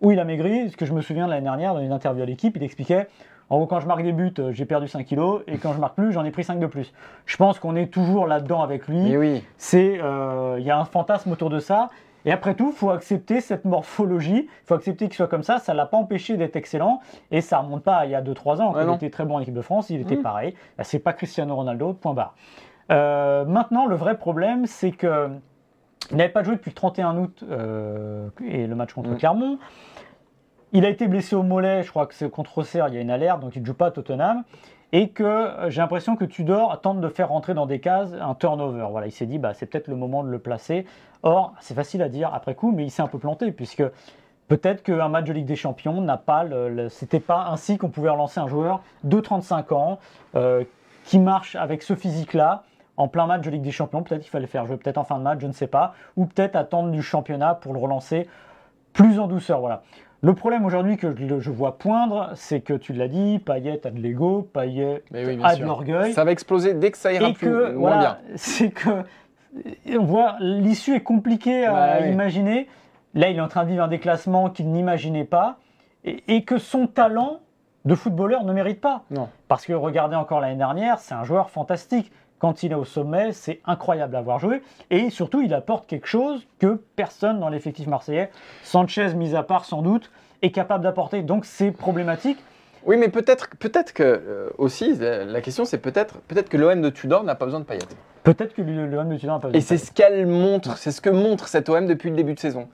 [0.00, 2.22] ou il a maigri, parce que je me souviens de l'année dernière dans une interview
[2.22, 3.08] à l'équipe, il expliquait
[3.48, 5.80] en gros quand je marque des buts euh, j'ai perdu 5 kilos et quand je
[5.80, 6.92] marque plus j'en ai pris 5 de plus.
[7.26, 9.44] Je pense qu'on est toujours là-dedans avec lui Mais oui.
[9.56, 11.90] c'est euh, il y a un fantasme autour de ça.
[12.26, 15.58] Et après tout, il faut accepter cette morphologie, il faut accepter qu'il soit comme ça.
[15.58, 17.00] Ça ne l'a pas empêché d'être excellent.
[17.30, 19.36] Et ça remonte pas à il y a 2-3 ans, quand il était très bon
[19.36, 20.22] en équipe de France, il était Mhm.
[20.22, 20.54] pareil.
[20.76, 22.34] Bah, c'est pas Cristiano Ronaldo, point barre.
[22.92, 25.28] Euh, maintenant, le vrai problème, c'est que
[26.10, 29.16] il n'avait pas joué depuis le 31 août euh, et le match contre Mhm.
[29.18, 29.58] Clermont.
[30.72, 33.00] il a été blessé au mollet, je crois que c'est contre Auxerre, il y a
[33.00, 34.44] une alerte, donc il ne joue pas à Tottenham.
[34.92, 38.34] Et que euh, j'ai l'impression que Tudor tente de faire rentrer dans des cases un
[38.34, 38.86] turnover.
[38.90, 40.84] Voilà, il s'est dit, bah, c'est peut-être le moment de le placer.
[41.22, 43.84] Or, c'est facile à dire après coup, mais il s'est un peu planté, puisque
[44.48, 46.42] peut-être qu'un match de Ligue des Champions n'a pas.
[46.42, 50.00] Le, le- C'était pas ainsi qu'on pouvait relancer un joueur de 35 ans
[50.34, 50.64] euh,
[51.04, 52.64] qui marche avec ce physique-là
[53.00, 54.02] en plein match de Ligue des Champions.
[54.02, 55.94] Peut-être qu'il fallait faire jouer, peut-être en fin de match, je ne sais pas.
[56.16, 58.28] Ou peut-être attendre du championnat pour le relancer
[58.92, 59.60] plus en douceur.
[59.60, 59.82] Voilà.
[60.22, 63.98] Le problème aujourd'hui que je, vois poindre, c'est que tu l'as dit, Payet a de
[63.98, 66.12] l'ego, Payet oui, a de l'orgueil.
[66.12, 68.36] Ça va exploser dès que ça ira Et plus que, moins voilà, bien.
[68.36, 68.90] c'est que
[69.98, 72.10] on voit l'issue est compliquée à oui.
[72.10, 72.68] imaginer.
[73.14, 75.56] Là, il est en train de vivre un déclassement qu'il n'imaginait pas,
[76.04, 77.40] et, et que son talent
[77.86, 79.04] de footballeur ne mérite pas.
[79.10, 79.30] Non.
[79.48, 82.12] Parce que regardez encore l'année dernière, c'est un joueur fantastique.
[82.40, 84.62] Quand il est au sommet, c'est incroyable à voir jouer.
[84.90, 88.30] Et surtout, il apporte quelque chose que personne dans l'effectif marseillais,
[88.64, 90.10] Sanchez mis à part sans doute,
[90.42, 91.22] est capable d'apporter.
[91.22, 92.38] Donc c'est problématique.
[92.86, 96.88] Oui, mais peut-être que euh, aussi, la la question c'est peut-être peut-être que l'OM de
[96.88, 97.80] Tudor n'a pas besoin de Payet.
[98.22, 100.90] Peut-être que homme de Tudor n'a pas Et besoin c'est de ce qu'elle montre, c'est
[100.90, 102.68] ce que montre cet OM depuis le début de saison.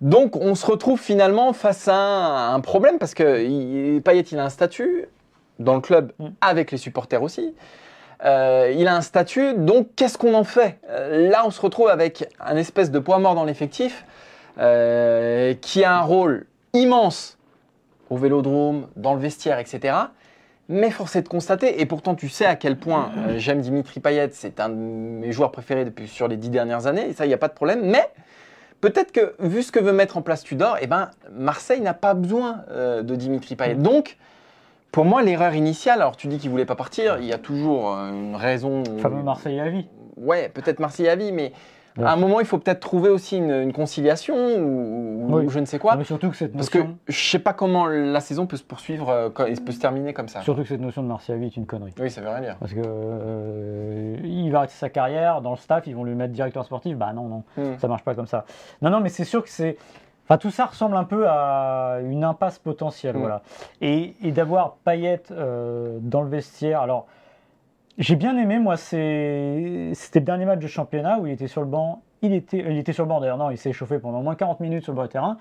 [0.00, 4.48] Donc on se retrouve finalement face à un, problème parce que Payet il a un
[4.48, 5.08] statut
[5.58, 6.28] dans le club Mm.
[6.40, 7.54] avec les supporters aussi.
[8.24, 11.88] Euh, il a un statut, donc qu'est-ce qu'on en fait Euh, Là on se retrouve
[11.88, 14.04] avec un espèce de poids mort dans l'effectif
[14.58, 17.38] euh, qui a un rôle immense
[18.10, 19.94] au vélodrome, dans le vestiaire, etc.
[20.68, 24.30] Mais force est de constater, et pourtant tu sais à quel point j'aime Dimitri Payet,
[24.32, 27.28] c'est un de mes joueurs préférés depuis sur les dix dernières années, et ça, il
[27.28, 27.80] n'y a pas de problème.
[27.84, 28.10] Mais
[28.80, 32.14] peut-être que, vu ce que veut mettre en place Tudor, eh ben, Marseille n'a pas
[32.14, 33.74] besoin de Dimitri Payet.
[33.74, 34.18] Donc,
[34.92, 37.94] pour moi, l'erreur initiale, alors tu dis qu'il voulait pas partir, il y a toujours
[37.96, 38.82] euh, une raison.
[38.88, 39.88] Le fameux Marseille à vie.
[40.16, 41.52] Ouais, peut-être Marseille à vie, mais
[41.98, 42.04] Ouais.
[42.06, 45.44] à un moment, il faut peut-être trouver aussi une, une conciliation ou, ou Oui.
[45.50, 45.92] je ne sais quoi.
[45.92, 48.56] Non, mais surtout que cette Parce que notion, je sais pas comment la saison peut
[48.56, 50.40] se poursuivre, euh, quand- et peut se terminer comme ça.
[50.40, 51.92] surtout que cette notion de Marseille à vie est une connerie.
[52.00, 52.56] Oui, ça veut rien dire.
[52.60, 56.32] Parce que euh, il va arrêter sa carrière dans le staff, ils vont lui mettre
[56.32, 56.96] directeur sportif.
[56.96, 57.76] Bah non, non, Hmm.
[57.78, 58.46] ça marche pas comme ça.
[58.80, 59.76] Non, non, mais c'est sûr que c'est.
[60.32, 63.20] Enfin, tout ça ressemble un peu à une impasse potentielle, Mm.
[63.20, 63.42] voilà.
[63.82, 66.80] Et, et d'avoir Payet euh, dans le vestiaire.
[66.80, 67.06] Alors,
[67.98, 71.66] j'ai bien aimé, moi, c'était le dernier match de championnat où il était sur le
[71.66, 72.00] banc.
[72.22, 74.34] Il était, il était sur le banc d'ailleurs, non, il s'est échauffé pendant au moins
[74.34, 75.36] 40 minutes sur le bord du terrain.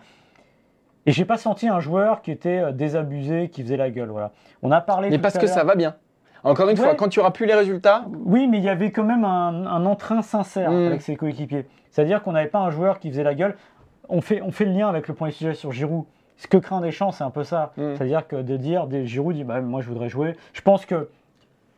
[1.05, 4.31] Et j'ai pas senti un joueur qui était euh, désabusé, qui faisait la gueule, voilà.
[4.61, 5.09] On a parlé.
[5.09, 5.95] Mais parce que ça va bien.
[6.43, 6.83] Encore une Ouais.
[6.83, 9.67] fois, quand tu auras plus les résultats, oui, mais il y avait quand même un,
[9.67, 10.87] un entrain sincère Mm.
[10.87, 11.65] avec ses coéquipiers.
[11.91, 13.55] C'est-à-dire qu'on n'avait pas un joueur qui faisait la gueule.
[14.11, 16.05] On fait, on fait le lien avec le point de sujet sur Giroud.
[16.37, 17.71] Ce que craint Deschamps, c'est un peu ça.
[17.77, 17.95] Mm.
[17.95, 20.35] C'est-à-dire que de dire, des, Giroud dit, bah, moi je voudrais jouer.
[20.53, 21.09] Je pense que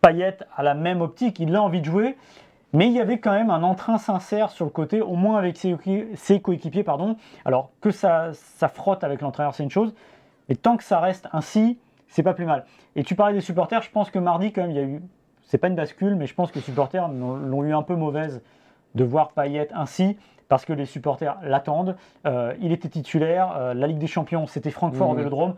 [0.02, 2.18] Payet a la même optique, il a envie de jouer.
[2.74, 5.58] Mais il y avait quand même un entrain sincère sur le côté, au moins avec
[5.58, 6.84] ses, coéqui- ses coéquipiers.
[6.84, 7.18] Pardon.
[7.46, 9.94] Alors que ça, ça frotte avec l'entraîneur, c'est une chose.
[10.50, 12.66] Mais tant que ça reste ainsi, c'est pas plus mal.
[12.96, 15.02] Et tu parlais des supporters, je pense que mardi, quand même, il y a eu.
[15.44, 17.96] C'est pas une bascule, mais je pense que les supporters l'ont l'ont eu un peu
[17.96, 18.42] mauvaise
[18.96, 20.18] de voir Payet ainsi,
[20.54, 21.96] parce que les supporters l'attendent.
[22.28, 25.18] Euh, il était titulaire, euh, la Ligue des Champions, c'était Francfort au Mhm.
[25.18, 25.56] Vélodrome.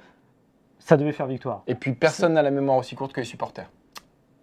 [0.79, 1.63] Ça devait faire victoire.
[1.67, 3.69] et puis personne n'a la mémoire aussi courte que les supporters.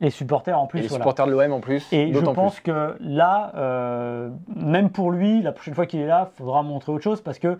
[0.02, 1.04] Les supporters en plus, et les voilà.
[1.04, 2.64] supporters de l'OM en plus, Et je pense plus.
[2.70, 6.92] que là, euh, même pour lui, la prochaine fois qu'il est là, il faudra montrer
[6.92, 7.58] autre chose parce que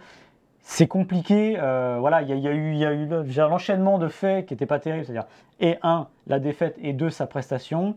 [0.60, 1.56] c'est compliqué.
[1.58, 3.08] euh, voilà, il y, a- il y a eu, il y a eu
[3.48, 5.24] l'enchaînement de faits qui n'était pas terrible, c'est-à-dire
[5.60, 7.96] et un, la défaite et deux, sa prestation.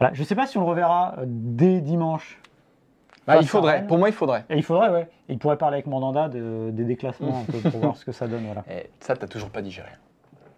[0.00, 2.40] Voilà, je ne sais pas si on le reverra dès dimanche.
[3.26, 3.86] Bah, il faudrait, Rennes.
[3.86, 4.44] pour moi il faudrait.
[4.50, 5.08] Et il faudrait, ouais.
[5.28, 8.12] Et il pourrait parler avec Mandanda de- des déclassements un peu pour voir ce que
[8.12, 8.44] ça donne.
[8.44, 8.64] Voilà.
[8.70, 9.88] Et ça, t'as toujours pas digéré.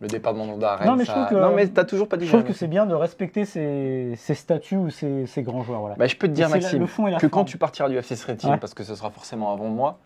[0.01, 2.09] Le départ de Mandanda à Rennes, Non, mais je trouve que- non, mais t'as toujours
[2.09, 2.39] pas Je digéré.
[2.43, 5.81] trouve que c'est bien de respecter ces, ces statuts ou ces, ces grands joueurs.
[5.81, 5.95] Voilà.
[5.97, 8.37] Bah, je peux te dire, Et Maxime, la que quand tu partiras du FC Street
[8.37, 8.57] Team, Ouais.
[8.59, 9.99] parce que ce sera forcément avant moi,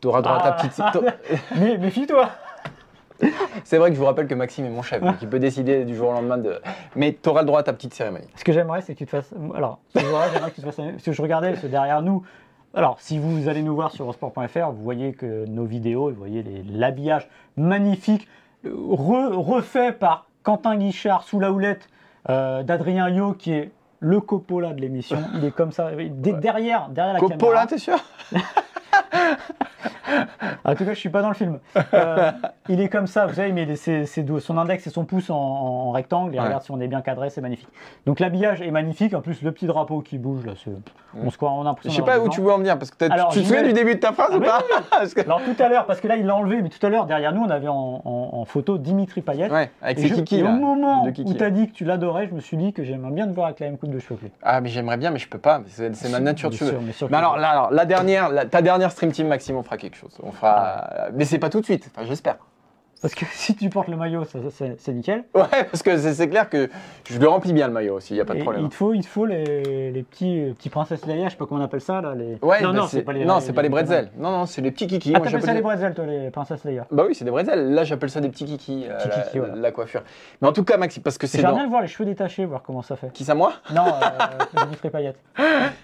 [0.00, 0.62] tu auras droit à ta Ah.
[0.66, 1.38] petite.
[1.60, 2.28] Mais méfie-toi
[3.64, 5.84] C'est vrai que je vous rappelle que Maxime est mon chef, donc il peut décider
[5.84, 6.60] du jour au lendemain de.
[6.96, 8.26] Mais tu auras le droit à ta petite cérémonie.
[8.36, 9.32] Ce que j'aimerais, c'est que tu te fasses.
[9.54, 10.76] Alors, ce jour-là, j'aimerais que tu te fasses.
[10.76, 12.22] Parce que je regardais, parce que derrière nous.
[12.72, 16.42] Alors, si vous allez nous voir sur eurosport.fr, vous voyez que nos vidéos, vous voyez
[16.42, 18.28] les- l'habillage magnifique,
[18.64, 21.88] re- refait par Quentin Guichard sous la houlette
[22.28, 25.18] euh, d'Adrien Yo, qui est le Coppola de l'émission.
[25.34, 27.66] Il est comme ça, derrière, derrière la Coppola, caméra.
[27.66, 27.96] t'es sûr?
[30.64, 31.58] En tout cas, je suis pas dans le film.
[31.94, 32.30] Euh,
[32.68, 35.36] il est comme ça, vous savez, il ses doigts- son index et son pouce en,
[35.36, 36.34] en rectangle.
[36.34, 36.44] Et Ouais.
[36.44, 37.68] regarde si on est bien cadré, c'est magnifique.
[38.06, 39.14] Donc l'habillage est magnifique.
[39.14, 40.70] En plus, le petit drapeau qui bouge là, c'est-
[41.22, 41.90] on se croit, on a l'impression.
[41.90, 43.62] Je sais pas où tu veux en venir, parce que t'as- Alors, tu te souviens
[43.64, 44.62] du début de ta phrase Ah, ou mais pas
[45.26, 47.32] Alors tout à l'heure, parce que là il l'a enlevé, mais tout à l'heure derrière
[47.32, 49.50] nous, on avait en, en- en photo Dimitri Payet.
[49.50, 50.50] Ouais, avec Et ses je- kikis et là.
[50.50, 51.36] au moment de où kikis.
[51.36, 53.46] tu as dit que tu l'adorais, je me suis dit que j'aimerais bien te voir
[53.46, 54.30] avec la même coupe de cheveux.
[54.42, 55.60] Ah, mais j'aimerais bien, mais je peux pas.
[55.66, 56.72] C'est c'est ma nature, tu Bien veux.
[56.72, 59.56] sûr, mais sûr Mais alors, là, alors, la dernière, la- ta dernière stream team, Maxime,
[59.56, 59.99] on fera quelque chose.
[60.00, 60.16] Chose.
[60.22, 61.90] On fera, mais c'est pas tout de suite.
[61.94, 62.36] Enfin, j'espère.
[63.02, 65.24] Parce que si tu portes le maillot, c'est c'est nickel.
[65.34, 66.68] Ouais, parce que c'est clair que
[67.08, 68.12] je le remplis bien le maillot aussi.
[68.12, 68.64] Il y a pas de Et problème.
[68.64, 71.36] il te faut, il te faut les, les petits, euh, petits princesses Leia, je sais
[71.38, 72.14] pas comment on appelle ça là.
[72.14, 72.36] Les...
[72.42, 73.24] Ouais, non, bah, non, c'est pas les.
[73.24, 74.10] non, pas les bretzels.
[74.18, 75.14] Non, non, c'est les petits kikis.
[75.16, 76.86] Ah, t'appelles ça les bretzels, toi, les princesses Leia.
[76.90, 77.72] Bah oui, c'est des bretzels.
[77.72, 78.84] Là, j'appelle ça des petits kikis.
[78.90, 79.54] euh, la, voilà.
[79.56, 80.02] la coiffure.
[80.42, 82.62] Mais en tout cas, Maxime, parce que c'est J'aimerais bien voir les cheveux détachés, voir
[82.62, 83.10] comment ça fait.
[83.14, 83.54] Qui ça, moi?
[83.74, 85.16] Non, euh, Jennifer Payette.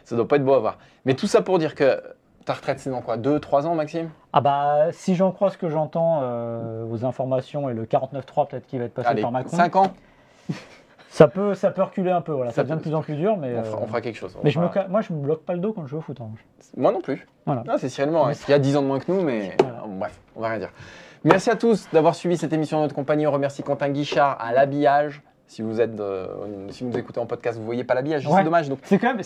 [0.05, 0.77] Ça doit pas être beau à voir.
[1.07, 1.99] Mais tout ça pour dire que
[2.47, 4.09] ta retraite, c'est dans quoi 2-3 ans, Maxime?
[4.33, 8.67] Ah bah, si j'en crois ce que j'entends, euh, aux informations et le 49.3 peut-être
[8.67, 9.93] qui va être passé Allez, par Macron, 5 ans
[11.09, 12.51] ça peut, ça peut reculer un peu, voilà.
[12.51, 13.57] Ça, Ça devient de plus en plus dur, mais.
[13.57, 14.37] on, fera, euh, on fera quelque chose.
[14.45, 16.01] Mais je me, fera- moi, je me bloque pas le dos quand je joue au
[16.03, 16.21] foot.
[16.21, 16.29] hein.
[16.77, 17.27] Moi non plus.
[17.47, 17.63] Voilà.
[17.79, 19.83] C'est Cyril Morin, Mais qui a 10 ans de moins que nous, mais Voilà.
[19.85, 20.71] Oh, bref, on va rien dire.
[21.25, 23.27] Merci à tous d'avoir suivi cette émission de notre compagnie.
[23.27, 25.23] On remercie Quentin Guichard à l'habillage.
[25.47, 26.27] Si vous êtes, euh,
[26.71, 28.35] si vous nous écoutez en podcast, vous voyez pas l'habillage, Ouais.
[28.37, 28.69] c'est dommage.
[28.69, 29.23] Donc, C'est quand même.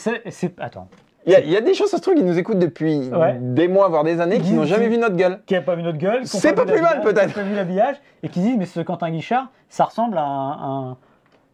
[0.59, 0.89] Attends.
[1.31, 3.09] Il y, a- il y a des choses, ça se trouve, qui nous écoutent depuis
[3.11, 3.37] Ouais.
[3.41, 5.41] des mois, voire des années, qui n'ont jamais vu notre gueule.
[5.47, 6.27] Qui n'a pas vu notre gueule.
[6.27, 7.29] C'est pas plus mal, peut-être.
[7.29, 10.91] qui pas vu l'habillage et qui disent mais ce Quentin Guichard, ça ressemble à un,
[10.91, 10.97] un-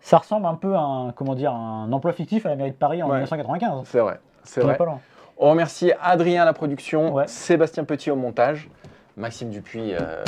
[0.00, 2.76] ça ressemble un peu à un comment dire un emploi fictif à la mairie de
[2.76, 3.14] Paris en Ouais.
[3.16, 3.82] 1995.
[3.86, 4.76] C'est vrai, c'est vrai.
[4.76, 5.00] pas loin.
[5.38, 7.24] On remercie Adrien à la production, Ouais.
[7.26, 8.70] Sébastien Petit au montage,
[9.16, 10.22] Maxime Dupuis, euh,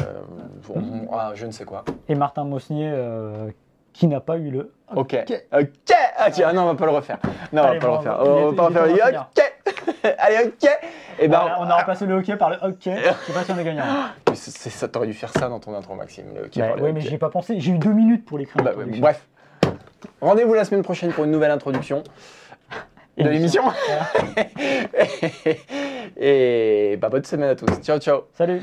[0.74, 1.84] on- ah, je ne sais quoi.
[2.09, 3.49] Et Martin Mosnier euh,
[3.99, 4.72] qui n'a pas eu le.
[4.94, 5.16] Ok.
[5.53, 5.92] Ok.
[6.16, 7.18] Ah, tiens, non, on va pas le refaire.
[7.53, 8.18] Non, Allez, on va pas le refaire.
[8.20, 9.26] On va pas refaire.
[9.36, 10.05] Ok.
[10.18, 10.70] Allez, ok.
[11.18, 12.96] Et ben, Voilà, on a remplacé le hockey par le hockey.
[12.96, 13.82] Je sais pas si on est gagnant.
[14.28, 16.26] Mais c'est- ça, t'aurais dû faire ça dans ton intro, Maxime.
[16.32, 17.09] Le Bah, ouais, mais hockey.
[17.09, 17.59] j'y ai pas pensé.
[17.59, 18.62] J'ai eu deux minutes pour l'écrire.
[18.62, 19.26] Bah, ouais, bref.
[20.20, 22.05] Rendez-vous la semaine prochaine pour une nouvelle introduction
[23.16, 23.64] de l'émission.
[26.16, 27.66] Et bah, bonne semaine à tous.
[27.82, 28.20] Ciao, ciao.
[28.32, 28.62] Salut.